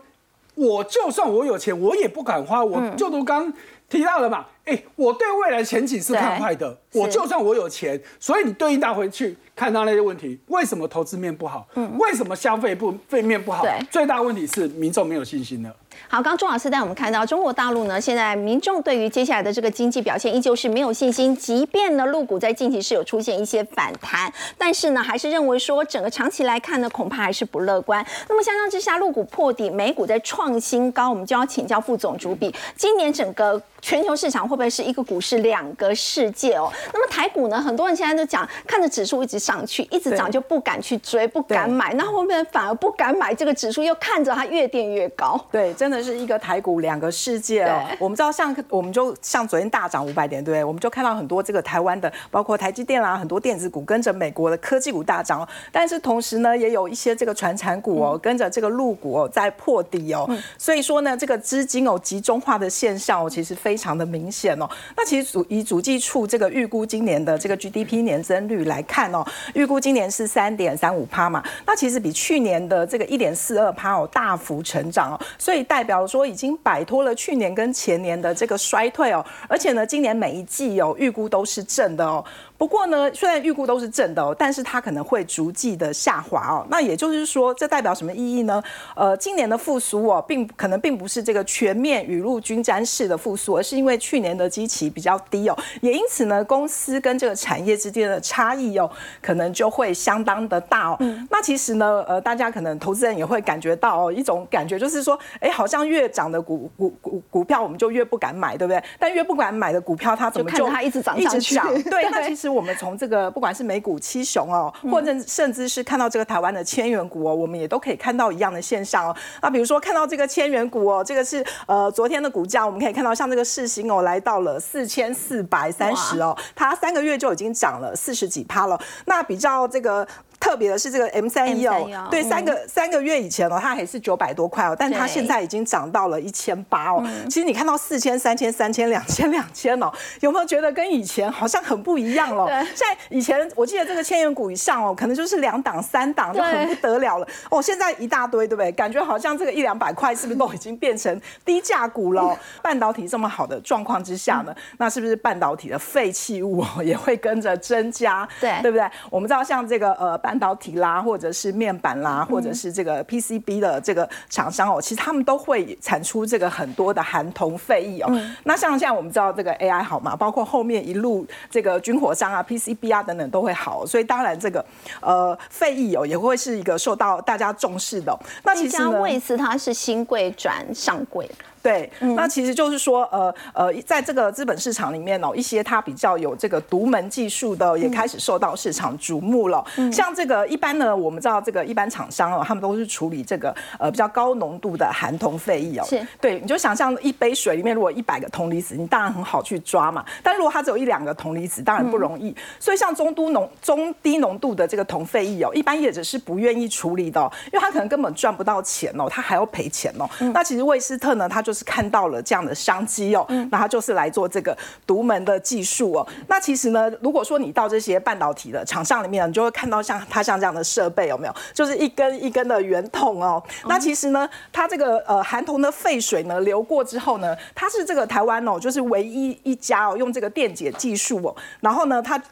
[0.55, 2.65] 我就算我有钱，我也不敢花。
[2.65, 3.53] 我就如刚
[3.89, 6.79] 提到了嘛，哎，我对未来前景是看坏的。
[6.93, 11.67] 我就算我有钱，所以你对应到回去看到那些问题，为什么投资面不好？
[11.75, 13.87] 嗯为什么消费不费面不好对？
[13.91, 15.75] 最大问题是民众没有信心了。
[16.09, 28.05] 好，刚刚钟老师带我们看到，中国大陆呢，现在民众对于接下来的这个经济表现依旧是没有信心，即便呢，陆股在近期是有出现一些反弹，但是呢，还是认为说整个长期来看呢，恐怕还是不乐观。
[28.29, 36.73] 那么相较之下，陆股破底，美股在创新高，我们就要请教副总主笔，今年整个全球市场会不会是一个股市两个世界哦？
[36.93, 45.39] 那么台股呢，很多人现在都讲，看着指数一直上去，一直涨就不敢去追，不敢对买，那后面反而不敢买这个指数，又看着它越垫越高。
[45.53, 47.83] 对，真的是一个台股两个世界哦。
[47.99, 50.65] 我们知道像，我们就像昨天大涨五百点，对不对？
[50.65, 55.49] 我们就看到很多这个台湾的，包括台积电啦，很多电子股跟着美国的科技股大涨哦。
[55.73, 60.29] 但是同时呢，也有一些这个传产股哦，跟着这个陆股哦在破底哦。
[60.57, 64.69] 所以说呢，这个资金哦集中化的现象哦，其实非常的明显哦。
[64.97, 69.25] 那其实主以主计处这个预估今年的这个 GDP 年增率来看哦，
[69.55, 82.25] 预估今年是三点三五趴嘛，那其实比去年的这个一点四二趴哦大幅成长哦，所以代表说已经摆脱了去年跟前年的这个衰退哦，而且呢，今年每一季哦预估都是正的哦。
[82.61, 86.67] 不过呢，虽然预估都是正的哦，但是它可能会逐季的下滑哦。
[86.69, 88.63] 那也就是说，这代表什么意义呢？
[88.95, 98.91] 呃，今年的复苏哦，并可能并不是这个全面雨露均沾式的复苏，而是因为去年的基期比较低哦，也因此呢，公司跟这个产业之间的差异哦，
[99.23, 100.99] 可能就会相当的大哦。
[101.31, 108.85] 那其实呢，呃，大家可能投资人也会感觉到哦，一种感觉就是说，哎，好像越涨的股股股股票，我们就越不敢买，对不对？
[108.99, 111.67] 但越不敢买的股票，它怎么就看它一直涨一直涨？
[111.73, 119.17] 对， 对那其实我们从这个不管是美股七雄哦，或者甚至是看到这个台湾的千元股哦，我们也都可以看到一样的现象哦。
[119.43, 128.81] 那比如说看到这个千元股哦，这个是呃昨天的股价，我们可以看到像这个世新哦，来到了四千四百三十哦，它三个月就已经涨了四十几趴了。
[129.07, 130.07] 那比较这个。
[130.41, 137.07] 特别的是这个 M 三一 M31 哦，对，嗯三个三个月以前哦，它还是九百多块哦，但它对现在已经涨到了一千八哦。
[137.27, 142.47] 其实你看到四千、三千、三千、两千、两千哦，有没有觉得跟以前好像很不一样了？
[142.47, 147.29] 对现在以前我记得这个千元股以上哦，可能就是两档、三档就很不得了了。
[147.51, 148.73] 哦，现在一大堆，对不对？
[148.73, 152.39] 感觉好像这个一两百块是不是都已经变成低价股了哦？
[152.63, 158.27] 半导体这么好的状况之下呢，那是不是半导体的废弃物哦也会跟着增加？
[158.41, 158.89] 对对不对？
[159.11, 168.21] 我们知道像这个呃半半导体啦，或者是面板啦，或者是这个 PCB 的这个厂商哦，其实他们都会产出这个很多的含铜废液哦。
[168.45, 174.65] 那像现在我们知道这个 AI 好嘛，包括后面一路这个军火商啊、PCB 啊等等都会好，所以当然这个
[175.01, 178.17] 呃废液哦也会是一个受到大家重视的。
[178.45, 181.29] 那其实卫斯它是新贵转上柜。
[181.63, 189.63] 对，那其实就是说，呃呃，在这个资本市场里面哦，一些它比较有这个独门技术的，也开始受到市场瞩目了。
[189.93, 195.85] 像这个一般呢，我们知道这个一般厂商哦，他们都是处理这个呃比较高浓度的含铜废液哦。
[195.87, 196.07] 是。
[196.19, 200.03] 对，你就想象一杯水里面如果一百个铜离子，你当然很好去抓嘛。
[200.23, 202.35] 但如果它只有一两个铜离子，当然不容易。
[202.59, 207.21] 所以像中都浓、中低浓度的这个铜废液哦，一般业者是不愿意处理的，
[207.53, 210.09] 因为他可能根本赚不到钱哦，他还要赔钱哦。
[210.33, 211.50] 那其实魏斯特呢，他就。
[211.51, 216.07] 就是看到了这样的商机哦，那他就是来做这个独门的技术哦。
[216.29, 221.35] 那其实呢，如果说你到这些半导体的厂商里面，你就会看到像它像这样的设备有没有？
[221.53, 223.43] 就是一根一根的圆筒哦。
[223.67, 231.35] 那其实呢，它这个呃含铜的废水呢流过之后呢，它是这个台湾哦，就是唯一一家哦用这个电解技术哦。
[231.59, 232.23] 然后呢，它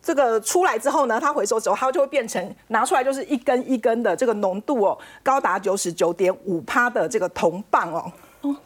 [0.00, 8.12] 这个出来之后呢，它回收之后，它就会变成拿出来就是一根一根的这个浓度哦，高达九十九点五帕的这个铜棒哦。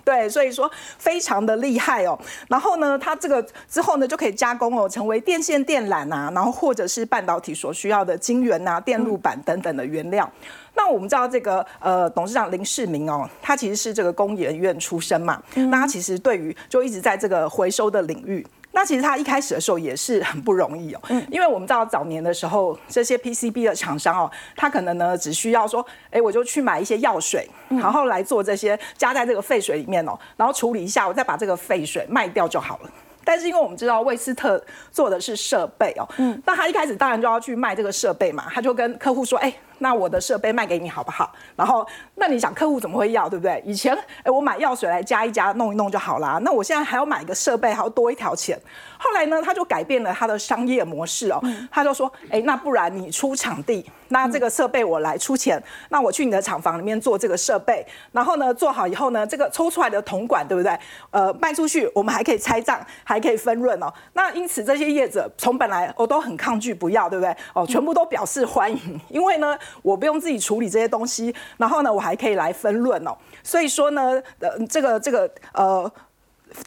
[0.05, 2.19] 对，所以说非常的厉害哦。
[2.49, 10.31] 然后呢，它这个之后呢就可以加工哦，成为电线电缆啊，然后或者是半导体所需要的晶圆啊、电路板等等的原料。
[10.77, 18.47] 那我们知道这个呃董事长林世明哦，他其实是这个工研院出身嘛，那他其实对于就一直在这个回收的领域。
[18.75, 32.91] 那其实他一开始的时候也是很不容易哦，因为我们知道早年的时候，这些 PCB 的厂商哦，他可能呢只需要说，哎，我就去买一些药水，然后来做这些加在这个废水里面哦，然后处理一下，我再把这个废水卖掉就好了。
[33.27, 39.55] 但是因为我们知道魏斯特做的是设备哦，嗯那他一开始当然就要去卖这个设备嘛，他就跟客户说，哎。
[39.79, 41.33] 那我的设备卖给你好不好？
[41.57, 43.63] 然后，那你想客户怎么会要，对不对？
[43.67, 46.39] 以前，哎，我买药水来加一加，弄一弄就好啦。
[46.43, 48.59] 那我现在还要买一个设备，还要多一条钱。
[48.99, 55.63] 后来呢，他就改变了他的商业模式哦，他就说，哎，那不然你出场地，那这个设备我来出钱。
[55.91, 60.79] 那我去你的厂房里面做这个设备，然后呢，做好以后呢，这个抽出来的铜管，对不对？
[61.11, 63.93] 呃，卖出去我们还可以拆账，还可以分润哦。
[64.15, 67.37] 那因此这些业者从本来我都很抗拒，不要，对不对？
[67.53, 69.59] 哦，全部都表示欢迎，因为呢。
[69.83, 73.17] 我不用自己处理这些东西，然后呢，我还可以来分论哦。
[73.43, 75.91] 所以说呢，呃，这个这个呃。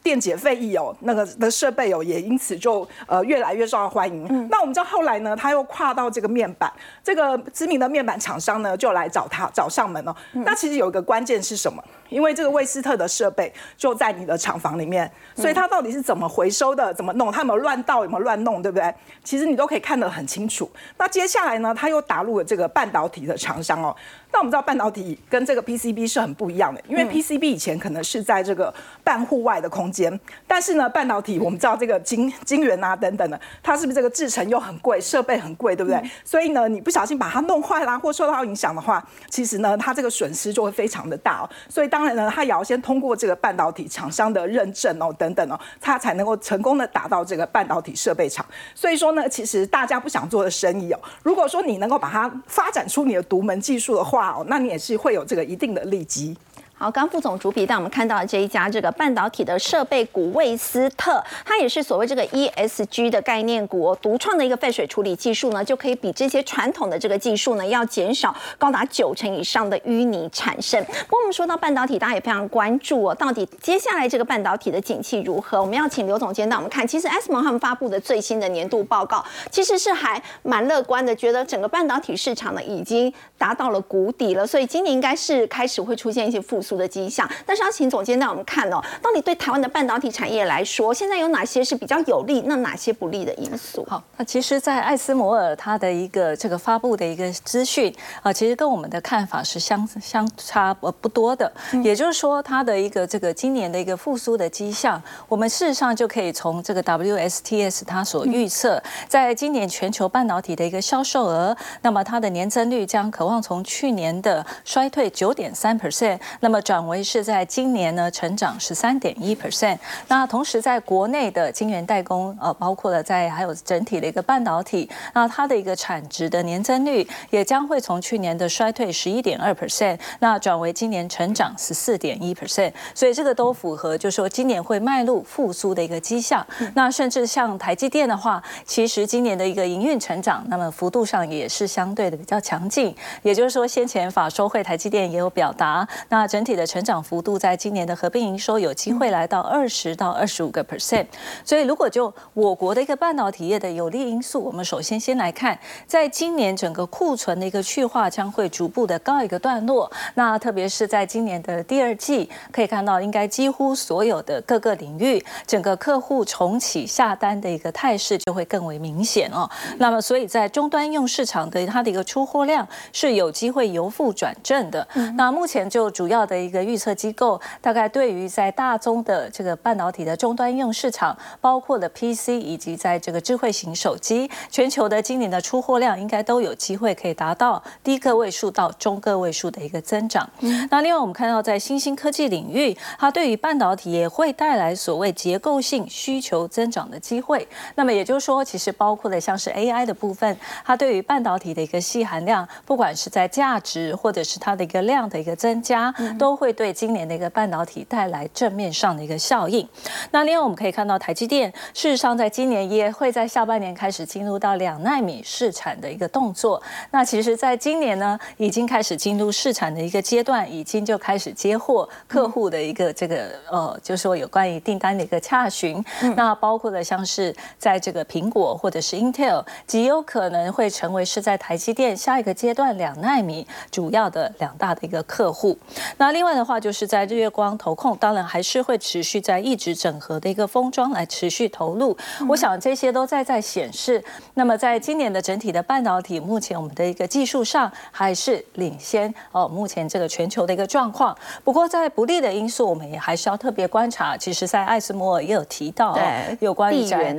[0.02, 4.48] 电解废液哦，那个的设备哦，也因此就呃越来越受到欢迎。
[4.50, 6.70] 那我们知道后来呢，他又跨到这个面板，
[7.02, 10.14] 这个知名的面板厂商呢就来找他找上门哦。
[10.32, 11.82] 那其实有一个关键是什么？
[12.08, 16.92] 因为这个威斯特的设备就在你的厂房里面，所以它到底是怎么回收的？
[16.94, 17.30] 怎么弄？
[17.30, 18.04] 它有没有乱倒？
[18.04, 18.62] 有没有乱弄？
[18.62, 18.94] 对不对？
[19.22, 20.70] 其实你都可以看得很清楚。
[20.96, 23.94] 那接下来呢，他又打入了这个半导体的厂商哦。
[24.30, 36.02] 那我们知道半导体跟这个 PCB 是很不一样的，因为 PCB 以前可能是在这个半户外的空间，但是呢，半导体我们知道这个晶晶圆啊等等的，它是不是这个制成又很贵，设备很贵，对不对？
[36.24, 41.48] 所以呢，你不小心把它弄坏啦，或受到影响的话，其实呢，它这个损失就会非常的大哦。
[41.70, 48.46] 所以当然呢，它也要先通过这个半导体厂商的认证哦，等等哦，它才能够成功的打到这个半导体设备厂。
[48.72, 56.36] 所以说呢，其实大家不想做的生意哦，如果说你能够把它发展出你的独门技术的话，哦，那你也是会有这个一定的利基。
[56.80, 70.80] 好，刚副总主笔带我们看到的这一家这个半导体的设备股魏斯特，它也是所谓这个 ESG 的概念股，独创的一个废水处理技术呢，就可以比这些传统的这个技术呢，要减少高达九成以上的淤泥产生。
[70.84, 75.60] 不过我们说到半导体，大家也非常关注哦，到底接下来这个半导体的景气如何？
[75.60, 76.86] 我们要请刘总监带我们看。
[76.86, 86.67] 其实 SMO 他们发布的最新的年度报告，其实是还蛮乐观的，觉得整个半导体市场呢已经达到了谷底了，所以今年应该是开始会出现一些复苏。
[86.76, 93.86] 的迹象，但是要请总监带我们看哦，到底对台湾的半导体产业来说，现在有哪些是比较有利，那哪些不利的因素？
[93.88, 101.50] 好，那其实，在艾斯摩尔它的一个这个发布的一个资讯啊，其实跟我们的看法是相相差呃不多的。
[101.82, 119.78] 也就是说，它的一个这个今年的一个复苏的迹象，我们事实上就可以从这个 WSTS 它所预测，在今年全球半导体的一个销售额，那么它的年增率将渴望从去年的衰退九点三 percent，那么转为是在今年呢成长十三点一 percent。
[120.08, 132.72] 那同时在国内的晶圆代工，呃，包括了在还有整体的一个半导体，那它的一个产值的年增率也将会从去年的衰退十一点二 percent，那转为今年成长十四点一 percent。
[132.94, 136.46] 所以这个都符合，就是说今年会迈入复苏的一个迹象。
[136.74, 142.94] 那甚至像台积电的话，其实今年的一个营运成长，那么幅度上也是相对的比较强劲。
[143.22, 151.06] 也就是说，先前法收会台积电也有表达，那整的成长幅度在今年的合并营收有机会来到二十到二十五个 percent。
[151.44, 159.90] 所以如果就我国的一个半导体业的有利因素，我们首先先来看，在今年整个库存的一个去化将会逐步的告一个段落。
[160.14, 169.48] 那特别是在今年的第二季，可以看到应该几乎所有的各个领域，整个客户重启下单的一个态势就会更为明显哦。
[169.78, 174.86] 那么所以在终端用市场的它的一个出货量是有机会由负转正的。
[175.16, 190.28] 那目前就主要的一个预测机构，大概对于在大宗的这个半导体的终端应用市场，包括了 PC 以及在这个智慧型手机，全球的今年的出货量应该都有机会可以达到低个位数到中个位数的一个增长。
[190.70, 197.46] 那另外我们看到在新兴科技领域，它对于半导体也会带来所谓结构性需求增长的机会。
[197.74, 209.66] 那么也就是说，其实包括了像是 AI 的部分，它对于半导体的一个细含量，不管是在价值或者是它的一个量的一个增加，都会对今年的一个半导体带来正面上的一个效应。
[210.10, 216.62] 那另外我们可以看到，台积电事实上在今年也会在下半年开始进入到两纳米试产的一个动作。
[216.90, 225.84] 那其实在今年呢，已经开始进入试产的一个阶段，已经就开始接货客户的一个这个呃，就是说有关于订单的一个洽询。
[226.16, 235.56] 那包括了像是在这个苹果或者是 Intel，极有可能会成为是在台积电下一个阶段两纳米主要的两大的一个客户。
[235.96, 241.96] 那另外的话，就是在日月光投控，当然还是会持续在一直整合的一个封装来持续投入。
[242.28, 244.02] 我想这些都在在显示，
[244.34, 251.16] 那么在今年的整体的半导体，目前我们的一个技术上还是领先哦，目前这个全球的一个状况。
[251.44, 254.16] 不过在不利的因素，我们也还是要特别观察。
[254.16, 257.12] 其实，在艾斯摩尔也有提到，对有关于在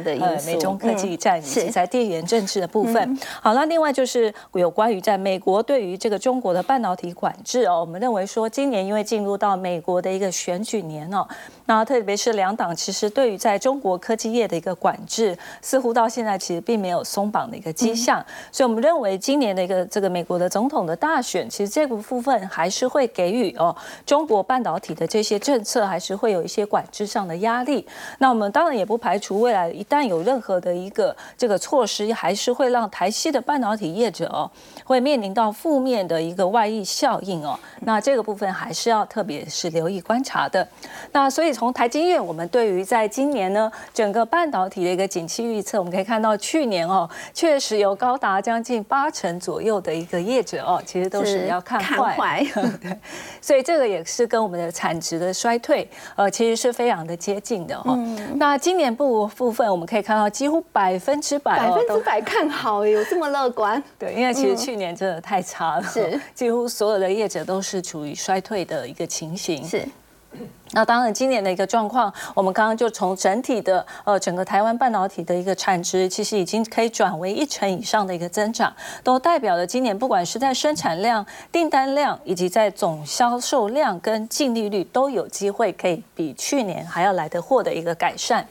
[0.45, 3.19] 美中科技战以及在地缘政治的部分。
[3.41, 11.27] 好，那另外就是有关于在美国对于这个中国的半导体管制哦，我们认为说今年因为进入到美国的一个选举年哦，
[11.65, 27.85] 那特别是两党其实对于在中国科技业的一个管制，似乎到现在其实并没有松绑的一个迹象，所以我们认为今年的一个这个美国的总统的大选，其实这个部分还是会给予哦中国半导体的这些政策，还是会有一些管制上的压力。
[28.17, 34.49] 那我们当然也不排除未来一旦有任何的一个这个措施，还是会让台系的半导体业者哦，
[34.83, 37.57] 会面临到负面的一个外溢效应哦。
[37.81, 40.67] 那这个部分还是要特别是留意观察的。
[41.11, 52.45] 那所以从台积电，我们对于在今年呢整个半导体的一个景气预测，我们可以看到去年哦，确实有高达将近八成左右的一个业者哦，其实都是要看坏。
[52.81, 52.97] 对，
[53.41, 57.97] 所以这个也是跟我们的产值的衰退，呃，其实是非常的接近的哈、
[58.35, 63.81] 那今年部部分，我们可以看到几乎百分之百、哦、百分之百看好，有这么乐观？
[63.97, 69.63] 对，因为其实去年真的太差了，是几乎所有的业者都是处于衰退的一个情形。
[69.65, 69.87] 是
[70.73, 78.71] 那当然，今年的一个状况，我们刚刚就从整体的呃整个台湾半导体的一个产值，其实已经可以转为一成以上的一个增长，
[79.03, 88.45] 都代表了今年不管是在生产量、订单量，以及在总销售量跟净利率，都有机会可以比去年还要来得获得一个改善。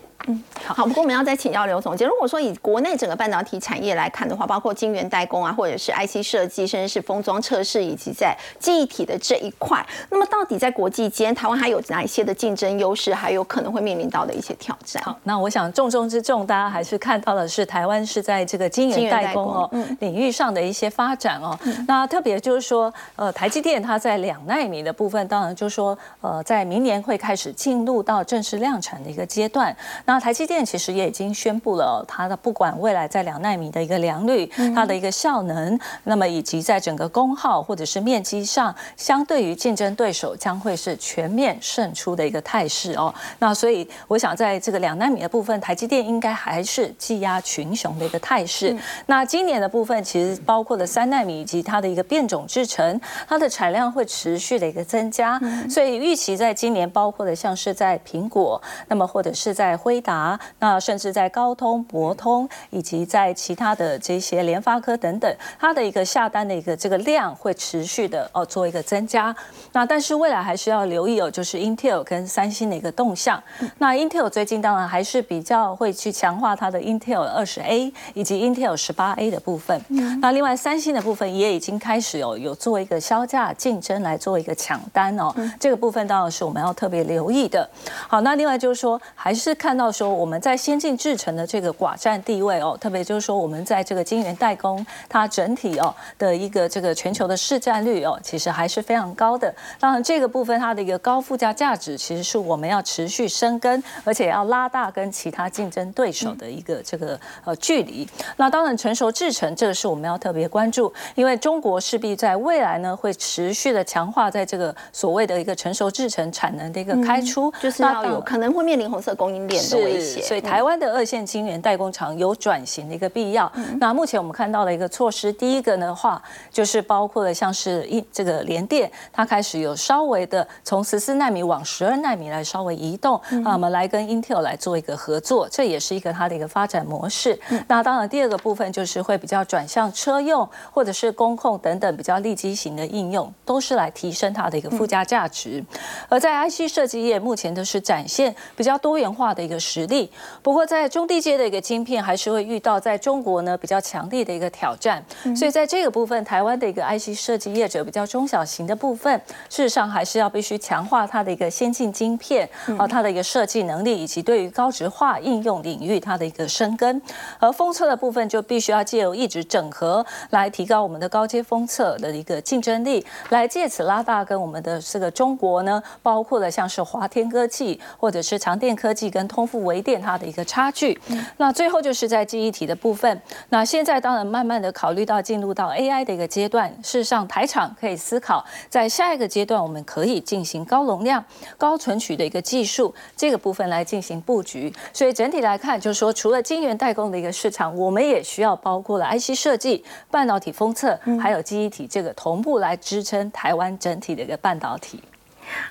[0.67, 15.03] 好，不过我们要再请教刘总监，如果说以国内整个半导体产业来看的话，包括晶圆代工啊，或者是 IC 设计，甚至是封装测试，以及在记忆体的这一块，那么到底在国际间，台湾还有哪一些的竞争优势，还有可能会面临到的一些挑战？
[15.03, 21.59] 好，那我想重中之重，大家还是看到的是台湾是在这个晶圆代工哦领域上的一些发展哦。
[21.87, 29.75] 那特别就是说，呃，台积电它在两纳米的部分，当然就是说，呃，在明年会开始进入到正式量产的一个阶段。
[30.09, 43.15] 那台积电其实也已经宣布了，它的不管未来在两纳米的一个良率，它的一个效能，那么以及在整个功耗或者是面积上，相对于竞争对手将会是全面胜出的一个态势哦。
[43.39, 48.75] 那所以我想在这个两纳米的部分，台积电应该还是技压群雄的一个态势。
[49.05, 69.35] 那今年的部分其实包括了三纳米以及它的一个变种制程，它的产量会持续的一个增加，所以预期在今年包括的像是在苹果，那么或者是在辉辉达，那甚至在高通、博通以及在其他的这些联发科等等，它的一个下单的一个这个量会持续的哦做一个增加。
[69.73, 73.43] 那但是未来还是要留意哦，就是 Intel 跟三星的一个动向。
[73.79, 79.83] 那 Intel 最近当然还是比较会去强化它的 Intel 二十 A 以及 Intel 十八 A 的部分。
[80.21, 87.69] 那另外三星的部分也已经开始有有做一个销价竞争来做一个抢单哦，这个部分当然是我们要特别留意的。
[88.07, 99.55] 好，那另外就是说，还是看到说我们在先进制程的这个寡占地位哦，特别就是说我们在这个晶圆代工它整体哦的一个这个全球的市占率哦，其实还是非常高的。
[99.79, 108.09] 当然这个部分它的一个高附加价值，其实是我们要持续深耕，而且要拉大跟其他竞争对手的一个这个呃距离。
[108.37, 120.21] 那当然成熟制程这个是我们要特别关注，因为中国势必在未来呢会持续的强化在这个所谓的一个成熟制程产能的一个开出，就是要有可能会面临红色供应链的威胁。
[120.23, 123.51] 所以台湾的二线晶圆代工厂有转型的一个必要。
[123.81, 137.39] 那目前我们看到了一个措施，第一个的话就是包括了像是一这个联电，它开始有稍微的从十四纳米往十二纳米来稍微移动，啊，我们来跟 Intel 来做一个合作，这也是一个它的一个发展模式。
[137.67, 145.65] 那当然第二个部分就是会比较转向车用或者是工控等等比较立基型的应用，都是来提升它的一个附加价值。
[146.09, 150.11] 而在 IC 设计业目前都是展现比较多元化的一个实力，
[150.43, 155.05] 不过在中低阶的一个晶片还是会遇到在中国呢比较强力的一个挑战，
[155.37, 162.49] 所以在这个部分，台湾的一个 IC 设计业者比较中小型的部分，事实上还是要必须强化它的一个先进晶片
[162.79, 167.01] 啊，它的一个设计能力以及对于高值化应用领域它的一个深耕，
[167.39, 180.99] 而封测的部分就必须要借由一直整合来提高我们的高阶封测的一个竞争力，来借此拉大跟我们的这个中国呢，包括了像是华天科技或者是长电科技跟通富微电它的一个差距。
[181.37, 191.25] 那最后就是在记忆体的部分，那现在当然慢慢的考虑到进入到 AI 的一个阶段，事实上台厂可以思考在下一个阶段我们可以进行高容量、
[191.57, 194.73] 高存取的一个技术这个部分来进行布局。
[194.93, 205.03] 所以整体来看，就是说除了晶圆代工的一个市场，我们也需要包括了 IC 设计、半导体封测，还有记忆体这个同步来支撑台湾整体的一个半导体。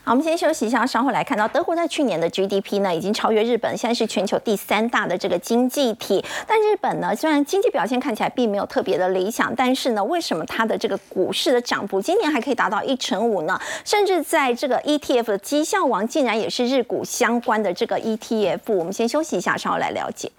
[0.04, 6.24] 好，我们先休息一下，稍后来看到德国在去年的 GDP 呢，已经超越日本，现在是全球第三大的这个经济体。
[6.48, 13.60] 但日本呢，虽然经济表现看起来并没有特别的理想，但是呢，为什么它的这个股市的涨幅今年还可以达到一成五呢？
[13.84, 18.60] 甚至在这个 ETF 的绩效王，竟然也是日股相关的这个 ETF。
[18.68, 20.32] 我们先休息一下，稍后来了解。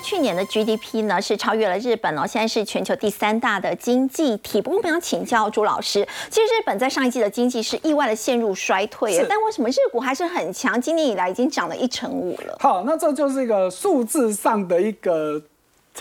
[0.00, 4.62] 在去年的 GDP 呢是超越了日本哦，现在是全球第三大的经济体。
[4.62, 10.80] 不过我们要请教朱老师，其实日本在上一季的经济是意外的陷入衰退，但为什么日股还是很强？
[10.80, 12.56] 今年以来已经涨了一成五了。
[12.60, 15.42] 好，那这就是一个数字上的一个。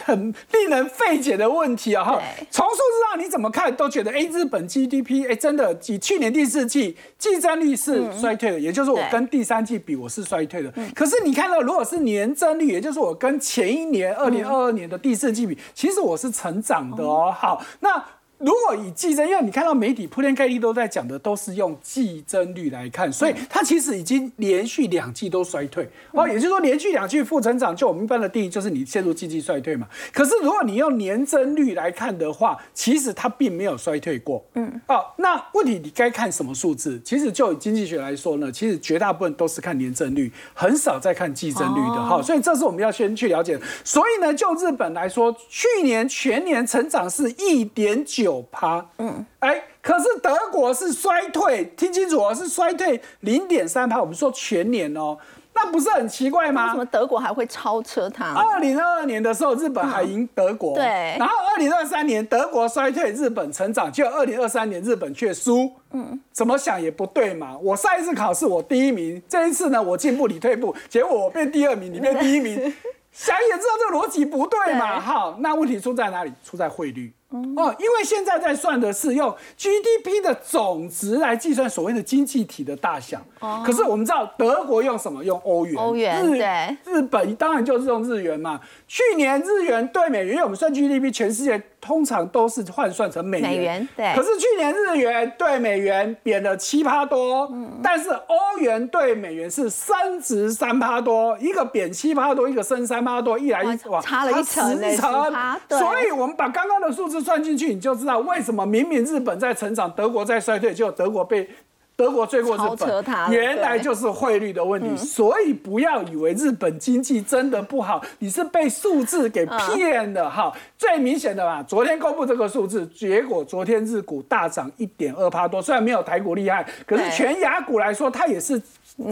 [0.04, 2.04] 很令人费解的问题啊！
[2.04, 10.74] 哈，从数字上你怎么看都觉得，哎，日本 GDP，哎，真的，以去年第四季计增率是衰退的，也就是我跟第三季比我是衰退的。
[10.96, 17.34] 可是你看到，如果是年增率，也就是我跟前一年二零二二年的第四季比，其实我是成长的哦。
[17.36, 18.04] 好，那。
[18.40, 29.86] 如果以季增，因为你看到媒体铺天盖地都在讲的都是用季增率来看，所以它其实已经连续两季都衰退哦，也就是说连续两季负增长，就我们一般的定义就是你陷入经济衰退嘛。
[30.14, 34.42] 可是如果你用年增率来看的话，其实它并没有衰退过。
[34.54, 36.98] 嗯，哦，那问题你该看什么数字？
[37.04, 42.22] 其实就以经济学来说呢，其实绝大部分都是看年增率，很少在看季增率的哈。
[42.22, 43.60] 所以这是我们要先去了解。
[43.84, 48.29] 所以呢，就日本来说，去年全年成长是一点九。
[48.30, 54.00] 九趴，嗯，哎，可是德国是衰退，听清楚哦，是衰退零点三趴。
[54.00, 55.18] 我们说全年哦，
[55.56, 56.66] 那不是很奇怪吗？
[56.66, 58.36] 为什么德国还会超车它？
[58.36, 60.86] 二零二二年的时候，日本还赢德国，对。
[61.18, 67.58] 然后二零二三年德国衰退，日本成长，就二零二三年日本却输，嗯，怎么想也不对嘛。
[67.58, 72.56] 我上一次考试我第一名，这一次呢我进步你退步，结果我变第二名，你变第一名，
[73.12, 75.00] 想也知道这个逻辑不对嘛。
[75.00, 76.32] 好，那问题出在哪里？
[76.44, 77.12] 出在汇率。
[77.30, 83.22] 哦，因为现在在算的是用 GDP 的总值来计算所谓的经济体的大小。
[83.40, 83.64] 哦。
[83.64, 85.24] 可是我们知道德国用什么？
[85.24, 85.76] 用欧元。
[85.78, 86.28] 欧元。
[86.32, 86.78] 对。
[86.92, 88.60] 日本当然就是用日元嘛。
[88.88, 93.50] 去年日元对美元，因为我们算 GDP，全世界通常都是换算成美元。
[93.50, 93.90] 美元。
[93.96, 94.16] 对。
[94.16, 97.80] 可是去年日元对美元贬了七趴多，嗯。
[97.84, 105.32] 但是欧元对美元是升值三趴多，一个贬七趴多，一个升三趴多，一来一往差了一层，十层。
[105.70, 111.48] 所以我们把刚刚的数字算进去，你就知道为什么明明日本在成长，德国在衰退，就德国被
[111.96, 114.96] 德国追过日本，原来就是汇率的问题。
[114.96, 120.50] 所以不要以为日本经济真的不好，你是被数字给骗的哈。
[120.78, 128.58] 最明显的嘛，昨天公布这个数字，结果昨天日股大涨一点二趴多，虽然没有台股厉害，可是全亚股来说，它也是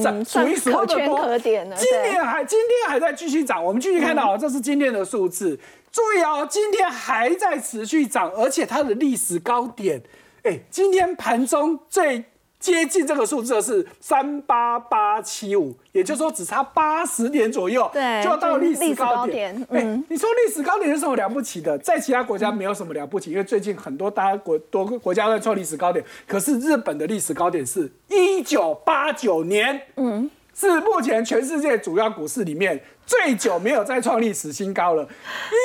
[0.01, 1.75] 涨，属于可圈可点的。
[1.75, 5.59] 今年还今天还在继续涨，我们继续看到，这是今天的数字。
[5.91, 10.01] 注意哦，今天还在持续涨，而且它的历史高点，
[10.43, 12.23] 哎，今天盘中最
[12.59, 19.55] 接近这个数字的是三八八七五，也就是说只差八十点左右，对，就到历史高点。
[19.69, 21.77] 嗯，你说历史高点有什么了不起的？
[21.77, 30.29] 在其他国家没有什么了不起，因为最近很多大家国多个国家在创历史高点，可是日本的历史高点是一九八九年，嗯，
[30.59, 32.81] 是目前全世界主要股市里面。
[33.05, 35.07] 最久没有再创历史新高了，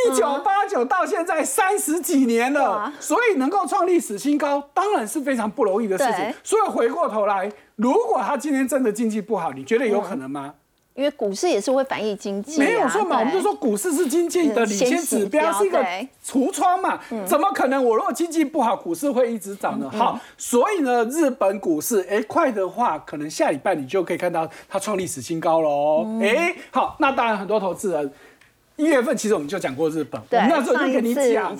[0.06, 6.32] 一九八九到现在三十几年了，所以能够创历史新高，当然是非常不容易的事情。
[6.44, 10.54] 所以回过头来，如果他今天真的经济不好，你觉得有可能吗？
[10.94, 13.20] 因为股市也是会反映经济，没有错嘛？
[13.20, 15.82] 我们就说股市是经济的领先指标，是一个
[16.24, 17.00] 橱窗嘛？
[17.26, 19.90] 怎么可能我如果经济不好，股市会一直涨呢？
[19.90, 26.06] 好，所以呢，日本股市哎快的话，可能下礼拜你就可以看到它创历史新高喽。
[26.20, 28.12] 哎，好，那当然很多投资人。
[28.76, 31.56] 一月份其实我们就讲过日本，我们那时候就跟你讲，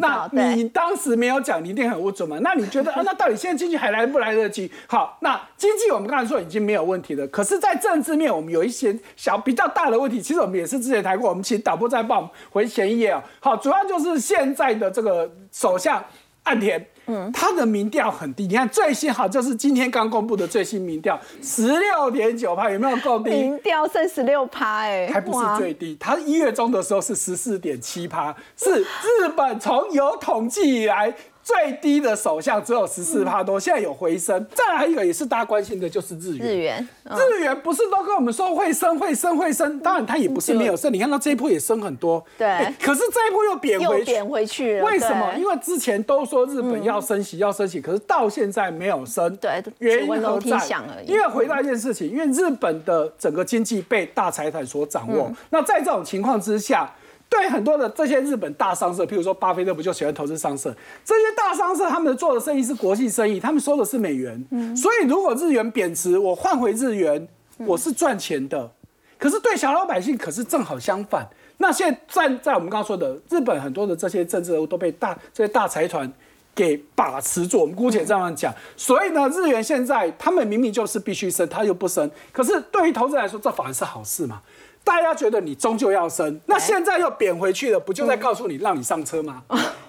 [0.00, 2.38] 那你当时没有讲，你一定很无准嘛？
[2.40, 3.02] 那你觉得啊？
[3.04, 4.70] 那到底现在经济还来不来得及？
[4.86, 10.22] 好，那经济我们刚才说已经没有问题了，可是，在政治面我们有一些小比较大的问题。
[10.22, 13.22] 其实我们也是之前谈过，我们请导播再帮我们回前一页啊。
[13.40, 16.02] 好，主要就是现在的这个首相
[16.44, 16.86] 岸田。
[17.06, 23.30] 嗯，他的民调很低，你看最新好就是今天刚公布的最新民调，十六点九趴，有没有够低？
[23.30, 25.96] 民调剩十六趴，哎，还不是最低。
[26.00, 31.14] 他一月中的时候是十四点七趴，是日本从有统计以来。
[31.44, 34.44] 最低的首相只有十四帕多，现在有回升。
[34.54, 36.48] 再来一个也是大家关心的，就是日元。
[36.48, 39.78] 日元，日元不是都跟我们说会升、会升、会升？
[39.80, 40.90] 当然它也不是没有升。
[40.90, 42.48] 你看到这一波也升很多，对。
[42.80, 44.86] 可是这一波又贬回，贬回去了。
[44.86, 45.34] 为什么？
[45.36, 49.36] 因为之前都说日本要升息，要升息，可是到现在没有升。
[49.36, 50.58] 对，原因何在？
[51.06, 55.30] 因为回到一件事情，因为日本的整个经济被大财团所掌握。
[55.50, 56.90] 那在这种情况之下。
[57.28, 60.74] 对很多的这些日本大商社，譬如说巴菲特不就喜欢投资商社？
[61.04, 67.26] 这些大商社他们做的生意是国际生意，他们收的是美元，嗯所以如果日元贬值，我换回日元，
[67.58, 68.70] 我是赚钱的。
[69.18, 71.26] 可是对小老百姓可是正好相反。
[71.56, 76.12] 那现在在在我们刚刚说的日本很多的这些政治人物都被大这些大财团
[76.54, 78.52] 给把持住，我们姑且这样讲。
[78.76, 82.10] 所以呢，日元现在他们明明就是必须升，他又不升。
[82.32, 84.42] 可是对于投资来说，这反而是好事嘛？
[84.84, 89.42] 大家觉得你终究要升，那现在又贬回去了，不就在告诉你让你上车吗？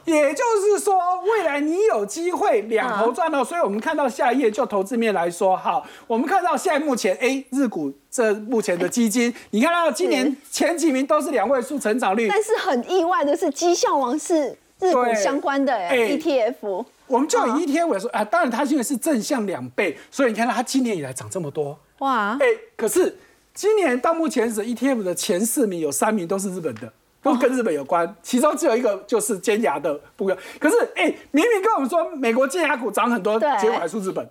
[0.06, 3.44] 也就是说，未来你有机会两头赚到。
[3.44, 16.86] 所以我们看到下一页，就投资面来说，好，我们看到现在目前 A 日股这目前的基金，你看到今年前几名都是两位数成长率，但是很意外的是，绩效王是日股相关的 ETF。
[17.08, 22.46] 我们就以 ETF 来说啊，当然它现在是正向两倍，所以你看到它今年以来涨这么多，哇，哎，
[22.78, 23.18] 可是。
[23.56, 26.92] 今年到目前止 ETF 的前四名有三名都是日本的，
[27.24, 34.30] 都跟日本有关，其中只有一个就是尖牙的不可可是，哎，明明跟我们说美国尖牙股涨很多，结果还是日本。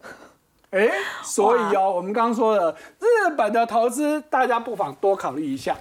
[0.70, 0.90] 哎，
[1.22, 5.74] 所以哦，我们刚刚说了日本的投资，大家不妨多考虑一下。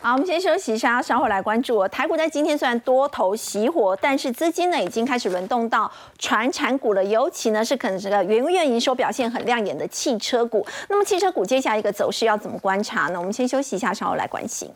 [0.00, 1.86] 好，我们先休息一下，稍后来关注。
[1.88, 10.66] 台股在今天虽然多头熄火，但是资金呢已经开始轮动到传产股了，尤其呢是可能这个元月营收表现很亮眼的汽车股。
[10.88, 13.18] 那么汽车股接下来一个走势要怎么观察呢？
[13.18, 14.70] 我们先休息一下，稍后来关心。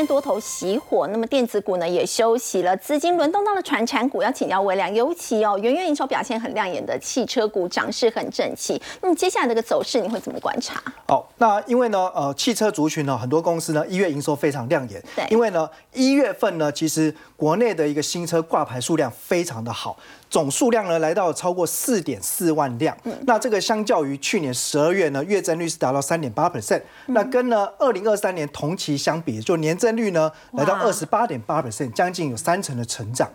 [0.00, 10.82] 间多头熄火，那么电子股呢也休息了，资金轮动到了传产股，要请教微良，尤其哦，元月营收表现很亮眼的汽车股涨势很整齐，那么接下来这个走势你会怎么观察？
[11.08, 19.98] 哦，那因为呢，呃，汽车族群呢，很多公司呢一月营收非常亮眼，对因为呢一月份呢，其实国内的一个新车挂牌数量非常的好。
[20.30, 33.28] 总数量呢来到超过四点四万辆，那这个相较于去年十二月呢，月增率是达到三点八 percent，那跟呢二零二三年同期相比，就年增率呢来到二十八点八 percent，将近有三成的成长。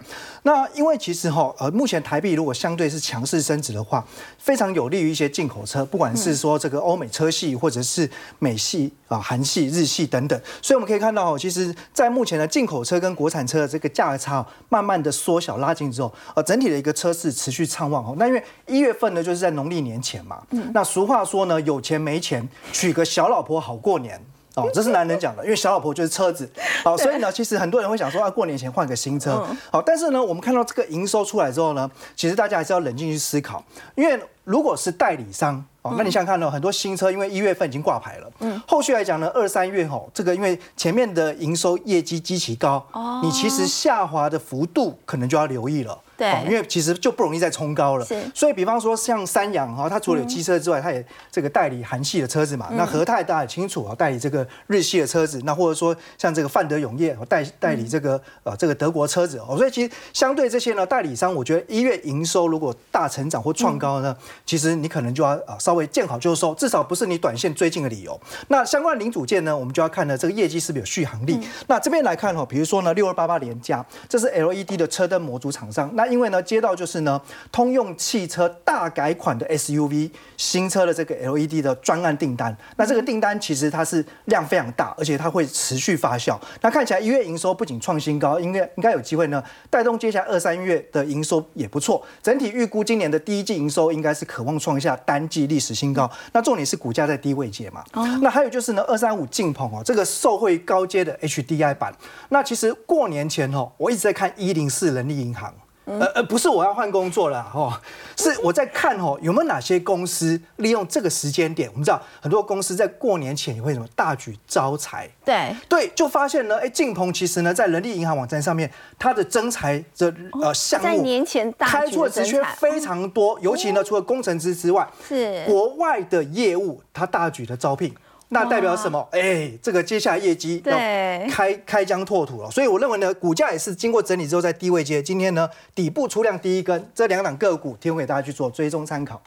[0.43, 4.05] 那因为其实哈，呃，目前台币如果相对是强势升值的话，
[4.37, 10.39] 非常有利于一些进口车，不管是说这个欧美车系，或者是美系啊、韩系、日系等等。
[10.61, 18.03] 所以我们可以看到哦，其实，在目前的进口车跟国产车的这个价格差哦慢慢的缩小拉近之后，呃，整体的一个车市持续畅旺。
[18.05, 18.15] 哦。
[18.17, 20.71] 那因为一月份呢，就是在农历年前嘛，嗯。
[20.73, 24.23] 那俗话说呢，有钱没钱，娶个小老婆好过年。
[24.55, 26.49] 哦， 这是男人讲的，因为小老婆就是车子，
[26.81, 33.61] 好，所以呢，其实很多人会想说啊，过年前换个新车，好，但是呢，我们看到这个营收出来之后呢，其实大家还是要冷静去思考，
[33.95, 35.61] 因为如果是代理商。
[35.81, 46.32] 哦，那你想想看哦，很多新车因为一月份已经挂牌了，嗯，后续来讲呢，二三月吼，这个因为前面的营收业绩极其高，哦，你其实下滑的幅度可能就要留意了，对。
[46.32, 48.16] 哦因为其实就不容易再冲高了，是。
[48.34, 68.20] 所以比方说像三洋哈，它除了有机车之外，它也这个代理韩系的车子嘛，那和泰大家也清楚啊，代理这个日系的车子，那或者说像这个范德永业哦代代理这个呃这个德国车子哦，所以其实相对这些呢代理商，我觉得一月营收如果大成长或创高呢，其实你可能就要啊稍微见好就收，至少不是你短线追进的理由。
[68.49, 71.39] 那相关的零组件呢，我们就要看呢这个业绩是不是有续航力。
[71.68, 75.89] 那这边来看哦，比如说呢六二八八联价，这是 LED 的车灯模组厂商。
[75.93, 86.39] 那因为呢接到就是呢通用汽车大改款的 SUV 新车的这个 LED 的专案订单，那这个订单其实它是量非常大，而且它会持续发酵。
[86.61, 92.05] 那看起来一月营收不仅创新高，应该应该有机会呢带动接下来二三月的营收也不错。
[92.21, 96.09] 整体预估今年的第一季营收应该是渴望创下单季历史新高。
[96.33, 97.83] 那重点是股价在低位阶嘛。
[98.21, 101.93] 那还有就是呢，二三五进鹏哦，这个受惠高阶的 HDI 版。
[102.29, 105.53] 那其实过年前哦，我一直在看一零四人力银行。
[105.86, 107.71] 呃呃，不是我要换工作了哦，
[108.17, 111.69] 是我在看哦，有没有哪些公司利用这个时间点？
[111.71, 127.93] 我们知道很多公司在过年前也会什么大举招财，对，对，就发现呢，哎，晋鹏其实呢，在人力银行网站上面，它的征才的呃项目在年前大开举出的职缺非常多，尤其呢，除了工程师之外，是国外的业务，它大举的招聘。
[128.30, 129.07] 那代表什么？
[129.11, 139.21] 哎，这个接下来业绩要对开开疆拓土了，所以我认为呢，股价也是经过整理之后在低位接，今天呢底部出量第一根，这两档个股提供给大家去做追踪参考。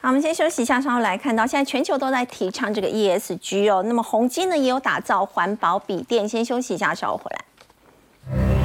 [0.00, 3.82] 好，我们先休息一下，稍后来看到现在全球都在提倡这个 ESG 哦。
[3.86, 8.59] 那么宏基呢也有打造环保笔电，先休息一下，稍后回来。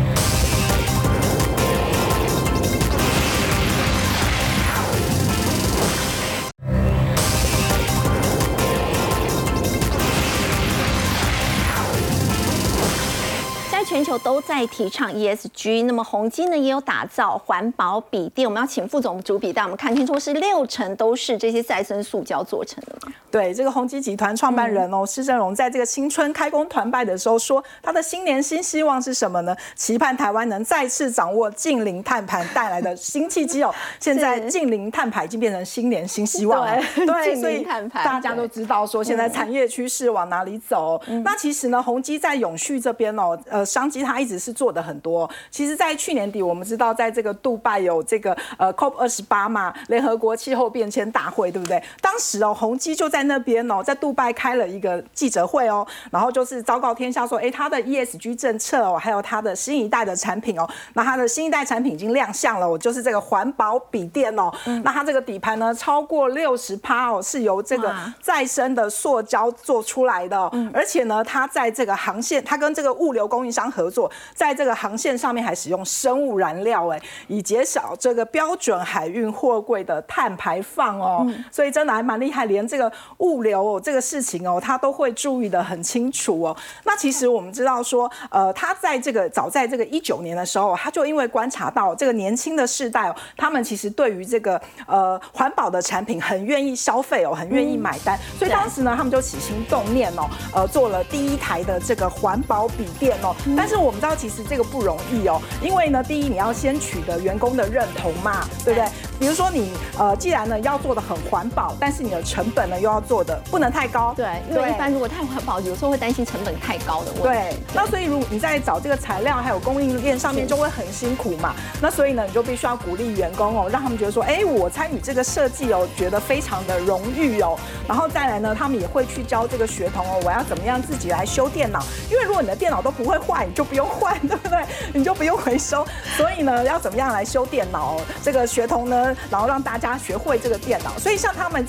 [13.95, 23.13] 全球都在提倡 ESG，那么宏基呢也有打造环保笔电，我们要请副总主笔带我们看清楚，是六成都是这些再生塑胶做成的吗？
[23.31, 29.55] 对，这个宏基集团创办人哦，施正荣在这个新春开工团拜的时候说，他的新年新希望是什么呢？
[29.75, 33.73] 期盼台湾能再次掌握近零碳排带来的新契机哦。
[34.01, 41.01] 现在近零碳排已经变成新年新希望了，对对， 所以大家都知道说现在产业趋势往哪里走。
[41.23, 45.29] 那其实呢，宏基在永续这边哦，呃，商机它一直是做的很多。
[45.49, 51.81] 其实，在去年底，我们知道在这个杜拜有这个呃 COP 二十八嘛，联合国气候变迁大会，对不对？
[52.01, 64.51] 当时哦，宏基就在那边哦，在杜拜开了一个记者会哦，然后就是昭告天下说，哎，它的 ESG 政策哦，还有它的新一代的产品哦，那它的新一代产品已经亮相了，我，就是这个环保笔电哦，
[64.83, 81.27] 那它这个底盘呢，超过六十趴哦，是由这个再生的塑胶做出来的、哦，而且呢，它在这个航线，它跟这个物流供应商合作，在这个航线上面还使用生物燃料，哎，以减少这个标准海运货柜的碳排放哦。
[81.51, 86.55] 所以真的还蛮厉害，连这个物流哦这个事情哦，他都会注意的很清楚哦。
[86.83, 103.35] 那其实我们知道说，呃，他在这个早在这个一九年的时候，他就因为观察到这个年轻的世代哦，他们其实对于这个呃环保的产品很愿意消费哦，很愿意买单，所以当时呢，他们就起心动念哦，呃，做了第一台的这个环保笔电哦。
[103.57, 108.89] 但是我们知道，其实这个不容易哦，因为呢，第一你要先取得员工的认同嘛，对不对？
[109.19, 114.13] 比如说你呃，既然呢要做的很环保，但是你的成本呢又要要做的，不能太高。
[114.15, 117.23] 对，因为一般如果太环保，有时候会担心成本太高的问题。
[117.23, 121.53] 对，那所以如果你在找这个材料还有供应链上面就会很辛苦嘛。
[121.81, 127.59] 那所以呢，你就必须要鼓励员工哦，让他们觉得说，哎，我参与这个设计哦，觉得非常的荣誉哦。
[127.85, 131.83] 然后再来呢，他们也会去教这个学童哦，我要怎么样自己来修电脑？
[132.09, 134.63] 因为如果你的电脑都不会坏，你就不用换，对不对？
[134.93, 135.83] 你就不用回收。
[136.15, 137.99] 所以呢，要怎么样来修电脑？
[138.21, 140.91] 这个学童呢，然后让大家学会这个电脑。
[140.99, 141.55] 所以像他们。